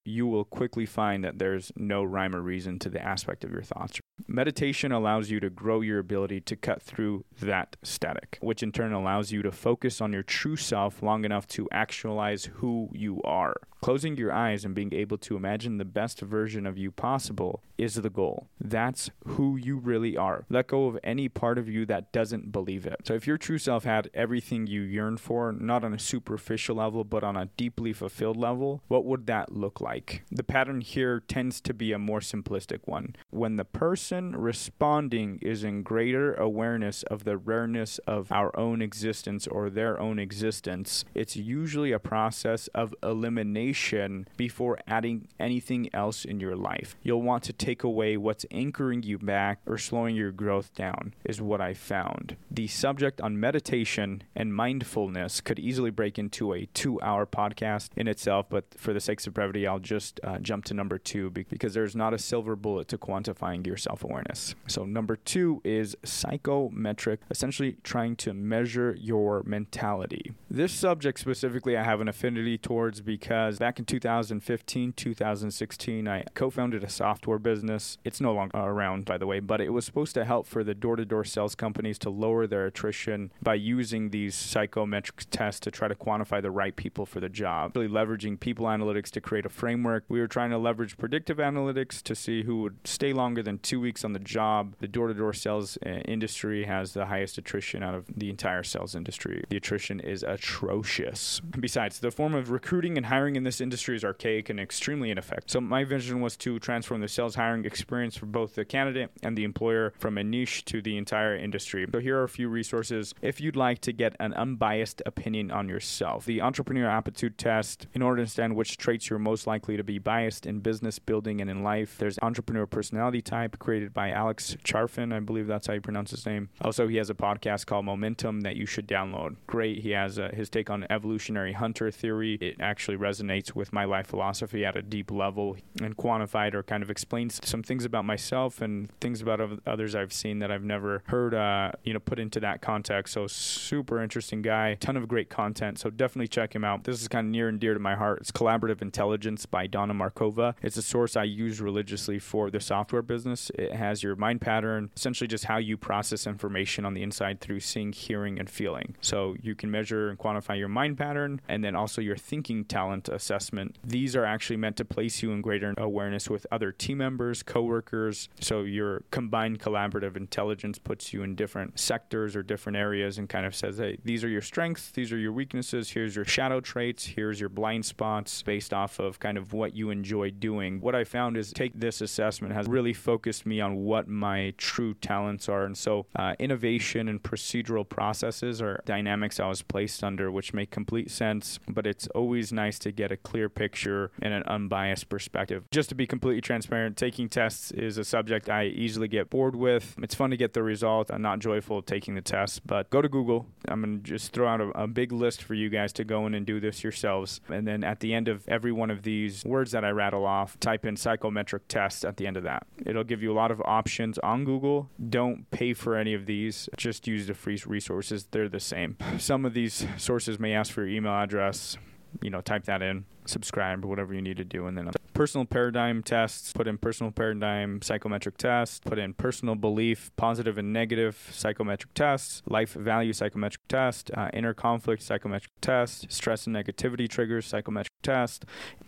you 0.06 0.26
will 0.26 0.44
quickly 0.44 0.86
find 0.86 1.24
that 1.24 1.38
there's 1.38 1.72
no 1.76 2.04
rhyme 2.04 2.36
or 2.36 2.40
reason 2.40 2.78
to 2.78 2.90
the 2.90 3.02
aspect 3.02 3.42
of 3.42 3.50
your 3.50 3.62
thoughts. 3.62 3.98
Meditation 4.34 4.90
allows 4.90 5.30
you 5.30 5.38
to 5.38 5.50
grow 5.50 5.80
your 5.80 5.98
ability 5.98 6.40
to 6.40 6.56
cut 6.56 6.82
through 6.82 7.24
that 7.40 7.76
static, 7.82 8.38
which 8.40 8.62
in 8.62 8.72
turn 8.72 8.92
allows 8.92 9.32
you 9.32 9.42
to 9.42 9.52
focus 9.52 10.00
on 10.00 10.12
your 10.12 10.22
true 10.22 10.56
self 10.56 11.02
long 11.02 11.24
enough 11.24 11.46
to 11.46 11.68
actualize 11.70 12.46
who 12.54 12.88
you 12.92 13.20
are. 13.22 13.54
Closing 13.80 14.16
your 14.16 14.32
eyes 14.32 14.64
and 14.64 14.74
being 14.74 14.94
able 14.94 15.18
to 15.18 15.36
imagine 15.36 15.76
the 15.76 15.84
best 15.84 16.20
version 16.20 16.66
of 16.66 16.78
you 16.78 16.90
possible 16.90 17.62
is 17.76 17.96
the 17.96 18.08
goal. 18.08 18.48
That's 18.58 19.10
who 19.26 19.56
you 19.56 19.76
really 19.76 20.16
are. 20.16 20.46
Let 20.48 20.68
go 20.68 20.86
of 20.86 20.98
any 21.04 21.28
part 21.28 21.58
of 21.58 21.68
you 21.68 21.84
that 21.86 22.10
doesn't 22.10 22.50
believe 22.50 22.86
it. 22.86 23.00
So, 23.04 23.14
if 23.14 23.26
your 23.26 23.36
true 23.36 23.58
self 23.58 23.84
had 23.84 24.10
everything 24.14 24.66
you 24.66 24.80
yearn 24.80 25.16
for, 25.18 25.52
not 25.52 25.84
on 25.84 25.92
a 25.92 25.98
superficial 25.98 26.76
level, 26.76 27.04
but 27.04 27.22
on 27.22 27.36
a 27.36 27.50
deeply 27.56 27.92
fulfilled 27.92 28.38
level, 28.38 28.82
what 28.88 29.04
would 29.04 29.26
that 29.26 29.52
look 29.52 29.80
like? 29.80 30.22
The 30.30 30.44
pattern 30.44 30.80
here 30.80 31.20
tends 31.20 31.60
to 31.62 31.74
be 31.74 31.92
a 31.92 31.98
more 31.98 32.20
simplistic 32.20 32.80
one. 32.86 33.14
When 33.30 33.56
the 33.56 33.64
person 33.64 34.03
responding 34.12 35.38
is 35.42 35.64
in 35.64 35.82
greater 35.82 36.34
awareness 36.34 37.02
of 37.04 37.24
the 37.24 37.36
rareness 37.36 37.98
of 38.06 38.30
our 38.30 38.56
own 38.58 38.82
existence 38.82 39.46
or 39.46 39.70
their 39.70 39.98
own 40.00 40.18
existence, 40.18 41.04
it's 41.14 41.36
usually 41.36 41.92
a 41.92 41.98
process 41.98 42.68
of 42.68 42.94
elimination 43.02 44.28
before 44.36 44.78
adding 44.86 45.28
anything 45.38 45.88
else 45.94 46.24
in 46.24 46.40
your 46.40 46.56
life. 46.56 46.96
You'll 47.02 47.22
want 47.22 47.44
to 47.44 47.52
take 47.52 47.82
away 47.82 48.16
what's 48.16 48.46
anchoring 48.50 49.02
you 49.02 49.18
back 49.18 49.60
or 49.66 49.78
slowing 49.78 50.16
your 50.16 50.32
growth 50.32 50.74
down, 50.74 51.14
is 51.24 51.40
what 51.40 51.60
I 51.60 51.74
found. 51.74 52.36
The 52.50 52.66
subject 52.66 53.20
on 53.20 53.40
meditation 53.40 54.22
and 54.34 54.54
mindfulness 54.54 55.40
could 55.40 55.58
easily 55.58 55.90
break 55.90 56.18
into 56.18 56.52
a 56.52 56.66
two 56.66 57.00
hour 57.00 57.26
podcast 57.26 57.90
in 57.96 58.08
itself, 58.08 58.46
but 58.48 58.64
for 58.76 58.92
the 58.92 59.00
sake 59.00 59.24
of 59.26 59.34
brevity, 59.34 59.66
I'll 59.66 59.78
just 59.78 60.20
uh, 60.24 60.38
jump 60.38 60.64
to 60.66 60.74
number 60.74 60.98
two 60.98 61.30
because 61.30 61.74
there's 61.74 61.94
not 61.94 62.12
a 62.12 62.18
silver 62.18 62.56
bullet 62.56 62.88
to 62.88 62.98
quantifying 62.98 63.66
your 63.66 63.76
self 63.94 64.10
awareness. 64.10 64.54
So, 64.66 64.84
number 64.84 65.16
two 65.16 65.60
is 65.64 65.96
psychometric, 66.04 67.20
essentially 67.30 67.76
trying 67.84 68.16
to 68.16 68.34
measure 68.34 68.96
your 68.98 69.42
mentality. 69.44 70.32
This 70.54 70.72
subject 70.72 71.18
specifically, 71.18 71.76
I 71.76 71.82
have 71.82 72.00
an 72.00 72.06
affinity 72.06 72.56
towards 72.58 73.00
because 73.00 73.58
back 73.58 73.80
in 73.80 73.84
2015, 73.84 74.92
2016, 74.92 76.06
I 76.06 76.22
co 76.36 76.48
founded 76.48 76.84
a 76.84 76.88
software 76.88 77.40
business. 77.40 77.98
It's 78.04 78.20
no 78.20 78.32
longer 78.32 78.56
around, 78.56 79.04
by 79.04 79.18
the 79.18 79.26
way, 79.26 79.40
but 79.40 79.60
it 79.60 79.70
was 79.70 79.84
supposed 79.84 80.14
to 80.14 80.24
help 80.24 80.46
for 80.46 80.62
the 80.62 80.72
door 80.72 80.94
to 80.94 81.04
door 81.04 81.24
sales 81.24 81.56
companies 81.56 81.98
to 81.98 82.10
lower 82.10 82.46
their 82.46 82.66
attrition 82.66 83.32
by 83.42 83.54
using 83.54 84.10
these 84.10 84.36
psychometric 84.36 85.28
tests 85.28 85.58
to 85.58 85.72
try 85.72 85.88
to 85.88 85.96
quantify 85.96 86.40
the 86.40 86.52
right 86.52 86.76
people 86.76 87.04
for 87.04 87.18
the 87.18 87.28
job. 87.28 87.74
Really 87.74 87.88
leveraging 87.88 88.38
people 88.38 88.66
analytics 88.66 89.10
to 89.10 89.20
create 89.20 89.46
a 89.46 89.48
framework. 89.48 90.04
We 90.08 90.20
were 90.20 90.28
trying 90.28 90.50
to 90.50 90.58
leverage 90.58 90.96
predictive 90.96 91.38
analytics 91.38 92.00
to 92.02 92.14
see 92.14 92.44
who 92.44 92.62
would 92.62 92.76
stay 92.84 93.12
longer 93.12 93.42
than 93.42 93.58
two 93.58 93.80
weeks 93.80 94.04
on 94.04 94.12
the 94.12 94.20
job. 94.20 94.76
The 94.78 94.86
door 94.86 95.08
to 95.08 95.14
door 95.14 95.32
sales 95.32 95.78
uh, 95.84 95.88
industry 95.88 96.66
has 96.66 96.92
the 96.92 97.06
highest 97.06 97.38
attrition 97.38 97.82
out 97.82 97.96
of 97.96 98.06
the 98.16 98.30
entire 98.30 98.62
sales 98.62 98.94
industry. 98.94 99.42
The 99.48 99.56
attrition 99.56 99.98
is 99.98 100.22
atrocious. 100.44 101.40
Besides, 101.40 102.00
the 102.00 102.10
form 102.10 102.34
of 102.34 102.50
recruiting 102.50 102.98
and 102.98 103.06
hiring 103.06 103.36
in 103.36 103.44
this 103.44 103.62
industry 103.62 103.96
is 103.96 104.04
archaic 104.04 104.50
and 104.50 104.60
extremely 104.60 105.10
ineffective. 105.10 105.50
So 105.50 105.60
my 105.60 105.84
vision 105.84 106.20
was 106.20 106.36
to 106.38 106.58
transform 106.58 107.00
the 107.00 107.08
sales 107.08 107.34
hiring 107.34 107.64
experience 107.64 108.16
for 108.16 108.26
both 108.26 108.54
the 108.54 108.64
candidate 108.64 109.10
and 109.22 109.38
the 109.38 109.44
employer 109.44 109.94
from 109.98 110.18
a 110.18 110.24
niche 110.24 110.66
to 110.66 110.82
the 110.82 110.98
entire 110.98 111.34
industry. 111.34 111.86
So 111.90 111.98
here 111.98 112.18
are 112.18 112.24
a 112.24 112.28
few 112.28 112.48
resources 112.48 113.14
if 113.22 113.40
you'd 113.40 113.56
like 113.56 113.80
to 113.80 113.92
get 113.92 114.16
an 114.20 114.34
unbiased 114.34 115.00
opinion 115.06 115.50
on 115.50 115.68
yourself. 115.68 116.26
The 116.26 116.42
entrepreneur 116.42 116.88
aptitude 116.88 117.38
test 117.38 117.86
in 117.94 118.02
order 118.02 118.16
to 118.16 118.22
understand 118.22 118.54
which 118.54 118.76
traits 118.76 119.08
you're 119.08 119.18
most 119.18 119.46
likely 119.46 119.78
to 119.78 119.84
be 119.84 119.98
biased 119.98 120.44
in 120.44 120.60
business 120.60 120.98
building 120.98 121.40
and 121.40 121.48
in 121.48 121.62
life. 121.62 121.96
There's 121.98 122.18
entrepreneur 122.20 122.66
personality 122.66 123.22
type 123.22 123.58
created 123.58 123.94
by 123.94 124.10
Alex 124.10 124.56
Charfen, 124.62 125.14
I 125.14 125.20
believe 125.20 125.46
that's 125.46 125.66
how 125.66 125.72
you 125.72 125.80
pronounce 125.80 126.10
his 126.10 126.26
name. 126.26 126.50
Also, 126.60 126.86
he 126.86 126.96
has 126.96 127.08
a 127.08 127.14
podcast 127.14 127.64
called 127.64 127.86
Momentum 127.86 128.42
that 128.42 128.56
you 128.56 128.66
should 128.66 128.86
download. 128.86 129.36
Great. 129.46 129.78
He 129.78 129.90
has 129.90 130.18
uh, 130.18 130.33
his 130.36 130.48
take 130.48 130.70
on 130.70 130.86
evolutionary 130.90 131.52
hunter 131.52 131.90
theory. 131.90 132.34
It 132.40 132.56
actually 132.60 132.96
resonates 132.96 133.54
with 133.54 133.72
my 133.72 133.84
life 133.84 134.06
philosophy 134.06 134.64
at 134.64 134.76
a 134.76 134.82
deep 134.82 135.10
level 135.10 135.56
and 135.80 135.96
quantified 135.96 136.54
or 136.54 136.62
kind 136.62 136.82
of 136.82 136.90
explains 136.90 137.40
some 137.44 137.62
things 137.62 137.84
about 137.84 138.04
myself 138.04 138.60
and 138.60 138.90
things 139.00 139.20
about 139.20 139.40
others 139.66 139.94
I've 139.94 140.12
seen 140.12 140.38
that 140.40 140.50
I've 140.50 140.64
never 140.64 141.02
heard, 141.06 141.34
uh, 141.34 141.72
you 141.82 141.92
know, 141.92 142.00
put 142.00 142.18
into 142.18 142.40
that 142.40 142.60
context. 142.60 143.14
So 143.14 143.26
super 143.26 144.02
interesting 144.02 144.42
guy, 144.42 144.76
ton 144.80 144.96
of 144.96 145.08
great 145.08 145.30
content. 145.30 145.78
So 145.78 145.90
definitely 145.90 146.28
check 146.28 146.54
him 146.54 146.64
out. 146.64 146.84
This 146.84 147.00
is 147.00 147.08
kind 147.08 147.26
of 147.26 147.30
near 147.30 147.48
and 147.48 147.58
dear 147.60 147.74
to 147.74 147.80
my 147.80 147.94
heart. 147.94 148.20
It's 148.20 148.30
Collaborative 148.30 148.82
Intelligence 148.82 149.46
by 149.46 149.66
Dawna 149.66 149.92
Markova. 149.92 150.54
It's 150.62 150.76
a 150.76 150.82
source 150.82 151.16
I 151.16 151.24
use 151.24 151.60
religiously 151.60 152.18
for 152.18 152.50
the 152.50 152.60
software 152.60 153.02
business. 153.02 153.50
It 153.54 153.72
has 153.72 154.02
your 154.02 154.16
mind 154.16 154.40
pattern, 154.40 154.90
essentially 154.96 155.28
just 155.28 155.44
how 155.44 155.58
you 155.58 155.76
process 155.76 156.26
information 156.26 156.84
on 156.84 156.94
the 156.94 157.02
inside 157.02 157.40
through 157.40 157.60
seeing, 157.60 157.92
hearing, 157.92 158.38
and 158.38 158.48
feeling. 158.48 158.96
So 159.00 159.36
you 159.40 159.54
can 159.54 159.70
measure 159.70 160.13
and 160.14 160.18
quantify 160.18 160.58
your 160.58 160.68
mind 160.68 160.96
pattern 160.96 161.40
and 161.48 161.64
then 161.64 161.74
also 161.74 162.00
your 162.00 162.16
thinking 162.16 162.64
talent 162.64 163.08
assessment. 163.08 163.76
These 163.84 164.14
are 164.16 164.24
actually 164.24 164.56
meant 164.56 164.76
to 164.76 164.84
place 164.84 165.22
you 165.22 165.32
in 165.32 165.40
greater 165.40 165.74
awareness 165.76 166.30
with 166.30 166.46
other 166.50 166.72
team 166.72 166.98
members, 166.98 167.42
coworkers. 167.42 168.28
So 168.40 168.62
your 168.62 169.02
combined 169.10 169.60
collaborative 169.60 170.16
intelligence 170.16 170.78
puts 170.78 171.12
you 171.12 171.22
in 171.22 171.34
different 171.34 171.78
sectors 171.78 172.36
or 172.36 172.42
different 172.42 172.76
areas 172.76 173.18
and 173.18 173.28
kind 173.28 173.46
of 173.46 173.54
says, 173.54 173.78
hey, 173.78 173.98
these 174.04 174.24
are 174.24 174.28
your 174.28 174.42
strengths, 174.42 174.90
these 174.90 175.12
are 175.12 175.18
your 175.18 175.32
weaknesses, 175.32 175.90
here's 175.90 176.14
your 176.14 176.24
shadow 176.24 176.60
traits, 176.60 177.04
here's 177.04 177.40
your 177.40 177.48
blind 177.48 177.84
spots 177.84 178.42
based 178.42 178.72
off 178.72 178.98
of 178.98 179.18
kind 179.18 179.38
of 179.38 179.52
what 179.52 179.74
you 179.74 179.90
enjoy 179.90 180.30
doing. 180.30 180.80
What 180.80 180.94
I 180.94 181.04
found 181.04 181.36
is 181.36 181.52
take 181.52 181.72
this 181.74 182.00
assessment 182.00 182.54
has 182.54 182.68
really 182.68 182.92
focused 182.92 183.46
me 183.46 183.60
on 183.60 183.76
what 183.76 184.08
my 184.08 184.54
true 184.58 184.94
talents 184.94 185.48
are. 185.48 185.64
And 185.64 185.76
so 185.76 186.06
uh, 186.16 186.34
innovation 186.38 187.08
and 187.08 187.22
procedural 187.22 187.88
processes 187.88 188.60
are 188.62 188.82
dynamics 188.84 189.40
I 189.40 189.48
was 189.48 189.62
placed 189.62 190.03
under, 190.04 190.30
which 190.30 190.54
make 190.54 190.70
complete 190.70 191.10
sense, 191.10 191.58
but 191.66 191.86
it's 191.86 192.06
always 192.08 192.52
nice 192.52 192.78
to 192.80 192.92
get 192.92 193.10
a 193.10 193.16
clear 193.16 193.48
picture 193.48 194.10
and 194.22 194.32
an 194.32 194.44
unbiased 194.44 195.08
perspective. 195.08 195.64
Just 195.70 195.88
to 195.88 195.94
be 195.94 196.06
completely 196.06 196.40
transparent, 196.40 196.96
taking 196.96 197.28
tests 197.28 197.70
is 197.72 197.98
a 197.98 198.04
subject 198.04 198.48
I 198.48 198.66
easily 198.66 199.08
get 199.08 199.30
bored 199.30 199.56
with. 199.56 199.96
It's 200.02 200.14
fun 200.14 200.30
to 200.30 200.36
get 200.36 200.52
the 200.52 200.62
result. 200.62 201.10
I'm 201.10 201.22
not 201.22 201.38
joyful 201.38 201.82
taking 201.82 202.14
the 202.14 202.22
test, 202.22 202.66
but 202.66 202.90
go 202.90 203.02
to 203.02 203.08
Google. 203.08 203.46
I'm 203.66 203.82
going 203.82 203.98
to 203.98 204.02
just 204.02 204.32
throw 204.32 204.46
out 204.46 204.60
a, 204.60 204.68
a 204.82 204.86
big 204.86 205.10
list 205.10 205.42
for 205.42 205.54
you 205.54 205.70
guys 205.70 205.92
to 205.94 206.04
go 206.04 206.26
in 206.26 206.34
and 206.34 206.44
do 206.44 206.60
this 206.60 206.84
yourselves. 206.84 207.40
And 207.48 207.66
then 207.66 207.82
at 207.82 208.00
the 208.00 208.12
end 208.12 208.28
of 208.28 208.46
every 208.46 208.72
one 208.72 208.90
of 208.90 209.02
these 209.02 209.44
words 209.44 209.70
that 209.72 209.84
I 209.84 209.90
rattle 209.90 210.26
off, 210.26 210.60
type 210.60 210.84
in 210.84 210.96
psychometric 210.96 211.66
test 211.66 212.04
at 212.04 212.18
the 212.18 212.26
end 212.26 212.36
of 212.36 212.42
that. 212.42 212.66
It'll 212.84 213.04
give 213.04 213.22
you 213.22 213.32
a 213.32 213.34
lot 213.34 213.50
of 213.50 213.62
options 213.64 214.18
on 214.18 214.44
Google. 214.44 214.90
Don't 215.08 215.50
pay 215.50 215.72
for 215.72 215.96
any 215.96 216.12
of 216.12 216.26
these, 216.26 216.68
just 216.76 217.06
use 217.06 217.26
the 217.26 217.34
free 217.34 217.54
resources. 217.66 218.26
They're 218.30 218.48
the 218.48 218.60
same. 218.60 218.96
Some 219.18 219.44
of 219.44 219.54
these 219.54 219.86
sources 219.96 220.38
may 220.38 220.52
ask 220.52 220.72
for 220.72 220.82
your 220.82 220.90
email 220.90 221.12
address 221.12 221.76
you 222.22 222.30
know, 222.30 222.40
type 222.40 222.64
that 222.64 222.82
in, 222.82 223.04
subscribe, 223.26 223.84
or 223.84 223.88
whatever 223.88 224.14
you 224.14 224.22
need 224.22 224.36
to 224.36 224.44
do, 224.44 224.66
and 224.66 224.76
then 224.76 224.90
personal 225.14 225.44
paradigm 225.44 226.02
tests, 226.02 226.52
put 226.52 226.66
in 226.66 226.76
personal 226.76 227.10
paradigm 227.10 227.80
psychometric 227.80 228.36
tests, 228.36 228.80
put 228.84 228.98
in 228.98 229.14
personal 229.14 229.54
belief, 229.54 230.10
positive 230.16 230.58
and 230.58 230.72
negative 230.72 231.30
psychometric 231.32 231.94
tests, 231.94 232.42
life 232.46 232.72
value 232.74 233.12
psychometric 233.12 233.66
test, 233.68 234.10
uh, 234.14 234.28
inner 234.34 234.52
conflict 234.52 235.02
psychometric 235.02 235.52
test, 235.60 236.10
stress 236.10 236.46
and 236.46 236.54
negativity 236.54 237.08
triggers 237.08 237.46
psychometric 237.46 237.92
test, 238.02 238.44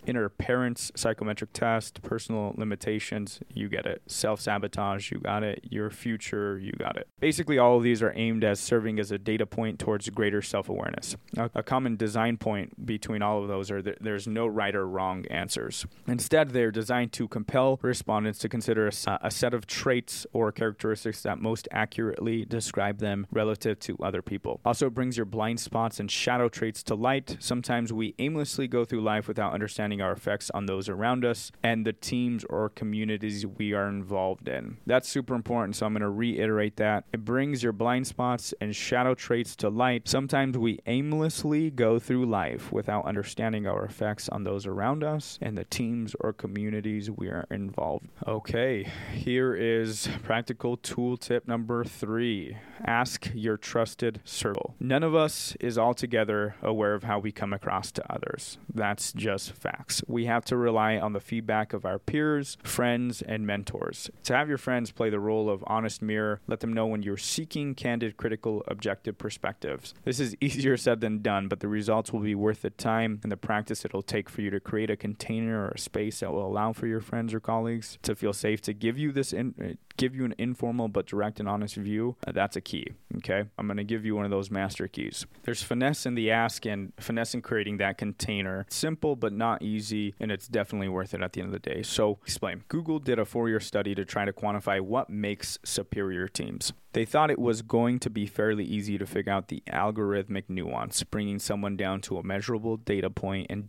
inner 0.07 0.29
parents 0.29 0.91
psychometric 0.95 1.53
test, 1.53 2.03
personal 2.03 2.55
limitations, 2.57 3.41
you 3.53 3.69
get 3.69 3.87
it. 3.87 4.03
Self 4.07 4.41
sabotage, 4.41 5.11
you 5.11 5.19
got 5.19 5.43
it. 5.43 5.65
Your 5.71 5.91
future, 5.91 6.59
you 6.59 6.73
got 6.73 6.97
it. 6.97 7.09
Basically, 7.21 7.59
all 7.59 7.77
of 7.77 7.83
these 7.83 8.03
are 8.03 8.13
aimed 8.17 8.45
as 8.45 8.61
serving 8.61 8.99
as 8.99 9.11
a 9.11 9.19
data 9.19 9.47
point 9.47 9.79
towards 9.79 10.09
greater 10.11 10.43
self 10.43 10.69
awareness. 10.69 11.17
A, 11.37 11.51
a, 11.55 11.63
common 11.63 11.97
design 11.97 12.37
point 12.37 12.87
between 12.87 13.23
all 13.23 13.43
of 13.43 13.49
those 13.49 13.71
are 13.71 13.83
there's 13.83 14.26
no 14.27 14.47
right 14.47 14.75
or 14.75 14.87
wrong 14.87 15.27
answers. 15.27 15.87
Instead, 16.07 16.51
they're 16.51 16.71
designed 16.71 17.13
to 17.13 17.29
compel 17.29 17.79
respondents 17.83 18.39
to 18.41 18.49
consider 18.49 18.89
a, 18.89 19.19
a 19.23 19.31
set 19.31 19.55
of 19.55 19.67
traits 19.67 20.27
or 20.33 20.53
characteristics 20.53 21.23
that 21.23 21.41
most 21.41 21.69
accurately 21.71 22.45
describe 22.45 22.99
them 22.99 23.27
relative 23.31 23.79
to 23.81 23.97
other 24.03 24.23
people. 24.23 24.61
Also, 24.65 24.87
it 24.87 24.95
brings 24.95 25.17
your 25.17 25.27
blind 25.27 25.61
spots 25.61 26.01
and 26.01 26.11
shadow 26.11 26.49
traits 26.49 26.83
to 26.83 26.95
light. 26.95 27.37
Sometimes 27.41 27.93
we 27.93 28.15
aimlessly 28.19 28.67
go 28.67 28.85
through 28.85 29.03
life 29.03 29.29
without 29.29 29.53
understanding 29.53 30.01
our 30.01 30.13
effects 30.13 30.51
on 30.51 30.67
those 30.67 30.89
around 30.89 31.25
us 31.25 31.53
and 31.63 31.87
the 31.87 31.93
teams 31.93 32.45
or 32.45 32.69
communities 32.69 33.45
we 33.47 33.73
are 33.73 33.89
involved 33.89 34.49
in. 34.49 34.79
That's 34.87 35.09
super 35.09 35.35
important, 35.35 35.77
so 35.77 35.87
I'm 35.87 35.93
going 35.93 36.01
to 36.01 36.09
reiterate 36.09 36.77
that. 36.77 37.05
It 37.13 37.25
brings 37.25 37.63
your 37.63 37.73
blind 37.73 38.07
spots 38.07 38.55
and 38.61 38.75
shadow 38.75 39.15
traits 39.15 39.55
to 39.57 39.69
light. 39.69 40.09
Sometimes 40.09 40.57
we 40.57 40.81
aimlessly 40.87 41.71
go 41.71 41.99
through 41.99 42.27
life 42.27 42.73
without 42.73 43.05
understanding 43.05 43.67
our 43.67 43.85
effects 43.85 44.16
on 44.29 44.45
those 44.45 44.67
around 44.67 45.05
us 45.05 45.39
and 45.41 45.57
the 45.57 45.65
teams 45.65 46.15
or 46.21 46.33
communities 46.33 47.11
we 47.11 47.29
are 47.29 47.47
involved. 47.51 48.09
Okay, 48.27 48.91
here 49.15 49.55
is 49.55 50.09
practical 50.23 50.77
tool 50.77 51.17
tip 51.17 51.47
number 51.47 51.85
three 51.85 52.57
ask 52.85 53.31
your 53.35 53.57
trusted 53.57 54.21
circle. 54.25 54.75
None 54.79 55.03
of 55.03 55.15
us 55.15 55.57
is 55.61 55.79
altogether 55.79 56.57
aware 56.63 56.93
of 56.93 57.05
how 57.05 57.19
we 57.19 57.33
come 57.33 57.55
across 57.55 57.91
to 57.93 58.13
others. 58.13 58.59
That's 58.73 58.97
That's 58.97 59.13
just 59.13 59.53
facts. 59.53 60.03
We 60.07 60.25
have 60.25 60.47
to 60.47 60.57
rely 60.57 60.97
on 60.97 61.13
the 61.13 61.21
feedback 61.21 61.75
of 61.75 61.85
our 61.85 61.99
peers, 61.99 62.57
friends, 62.63 63.21
and 63.21 63.47
mentors. 63.47 64.09
To 64.25 64.35
have 64.35 64.49
your 64.49 64.57
friends 64.57 64.91
play 64.91 65.11
the 65.11 65.21
role 65.21 65.51
of 65.51 65.63
honest 65.67 66.01
mirror, 66.01 66.41
let 66.47 66.61
them 66.61 66.73
know 66.73 66.87
when 66.87 67.03
you're 67.03 67.19
seeking 67.19 67.75
candid, 67.75 68.17
critical, 68.17 68.65
objective 68.69 69.19
perspectives. 69.19 69.93
This 70.05 70.19
is 70.19 70.35
easier 70.41 70.79
said 70.79 71.03
than 71.03 71.21
done, 71.21 71.49
but 71.49 71.61
the 71.61 71.69
results 71.69 72.11
will 72.11 72.21
be 72.21 72.35
worth 72.35 72.63
the 72.63 72.71
time 72.71 73.21
and 73.23 73.31
the 73.31 73.37
practice 73.37 73.85
it'll 73.85 74.03
take 74.07 74.29
for 74.29 74.41
you 74.41 74.51
to 74.51 74.61
create 74.61 74.91
a 74.91 74.97
container 74.97 75.65
or 75.65 75.69
a 75.71 75.79
space 75.79 76.21
that 76.21 76.33
will 76.33 76.47
allow 76.47 76.73
for 76.73 76.87
your 76.87 77.01
friends 77.01 77.35
or 77.35 77.41
colleagues 77.41 77.99
to 78.03 78.15
feel 78.15 78.33
safe 78.33 78.61
to 78.63 78.73
give 78.73 78.99
you 78.99 79.13
this 79.13 79.33
in, 79.33 79.79
give 79.97 80.15
you 80.15 80.25
an 80.25 80.35
informal 80.39 80.89
but 80.89 81.07
direct 81.07 81.41
and 81.41 81.49
honest 81.49 81.77
view, 81.77 82.17
uh, 82.27 82.33
that's 82.33 82.57
a 82.57 82.61
key. 82.61 82.87
Okay. 83.19 83.45
I'm 83.59 83.67
going 83.67 83.77
to 83.79 83.85
give 83.85 84.05
you 84.05 84.15
one 84.15 84.25
of 84.25 84.31
those 84.31 84.51
master 84.51 84.89
keys. 84.89 85.27
There's 85.43 85.63
finesse 85.63 86.07
in 86.07 86.15
the 86.15 86.31
ask 86.31 86.67
and 86.67 86.93
finesse 86.99 87.35
in 87.35 87.43
creating 87.43 87.79
that 87.79 87.99
container. 87.99 88.67
Simple 88.69 89.17
but 89.17 89.33
not 89.33 89.63
easy, 89.63 90.15
and 90.21 90.31
it's 90.31 90.49
definitely 90.49 90.89
worth 90.89 91.15
it 91.15 91.23
at 91.23 91.33
the 91.33 91.41
end 91.41 91.55
of 91.55 91.63
the 91.63 91.71
day. 91.71 91.83
So, 91.83 92.19
explain. 92.23 92.63
Google 92.69 92.99
did 92.99 93.19
a 93.19 93.25
four 93.25 93.49
year 93.49 93.61
study 93.61 93.95
to 93.95 94.05
try 94.05 94.25
to 94.25 94.33
quantify 94.33 94.81
what 94.81 95.11
makes 95.11 95.59
superior 95.65 96.29
teams. 96.29 96.73
They 96.97 97.05
thought 97.05 97.31
it 97.31 97.39
was 97.39 97.61
going 97.61 97.99
to 98.01 98.11
be 98.11 98.25
fairly 98.25 98.65
easy 98.65 98.97
to 98.97 99.05
figure 99.05 99.31
out 99.31 99.49
the 99.49 99.63
algorithmic 99.71 100.45
nuance, 100.49 101.03
bringing 101.03 101.39
someone 101.39 101.77
down 101.77 102.01
to 102.03 102.17
a 102.17 102.23
measurable 102.23 102.79
data 102.79 103.11
point 103.11 103.49
and 103.51 103.69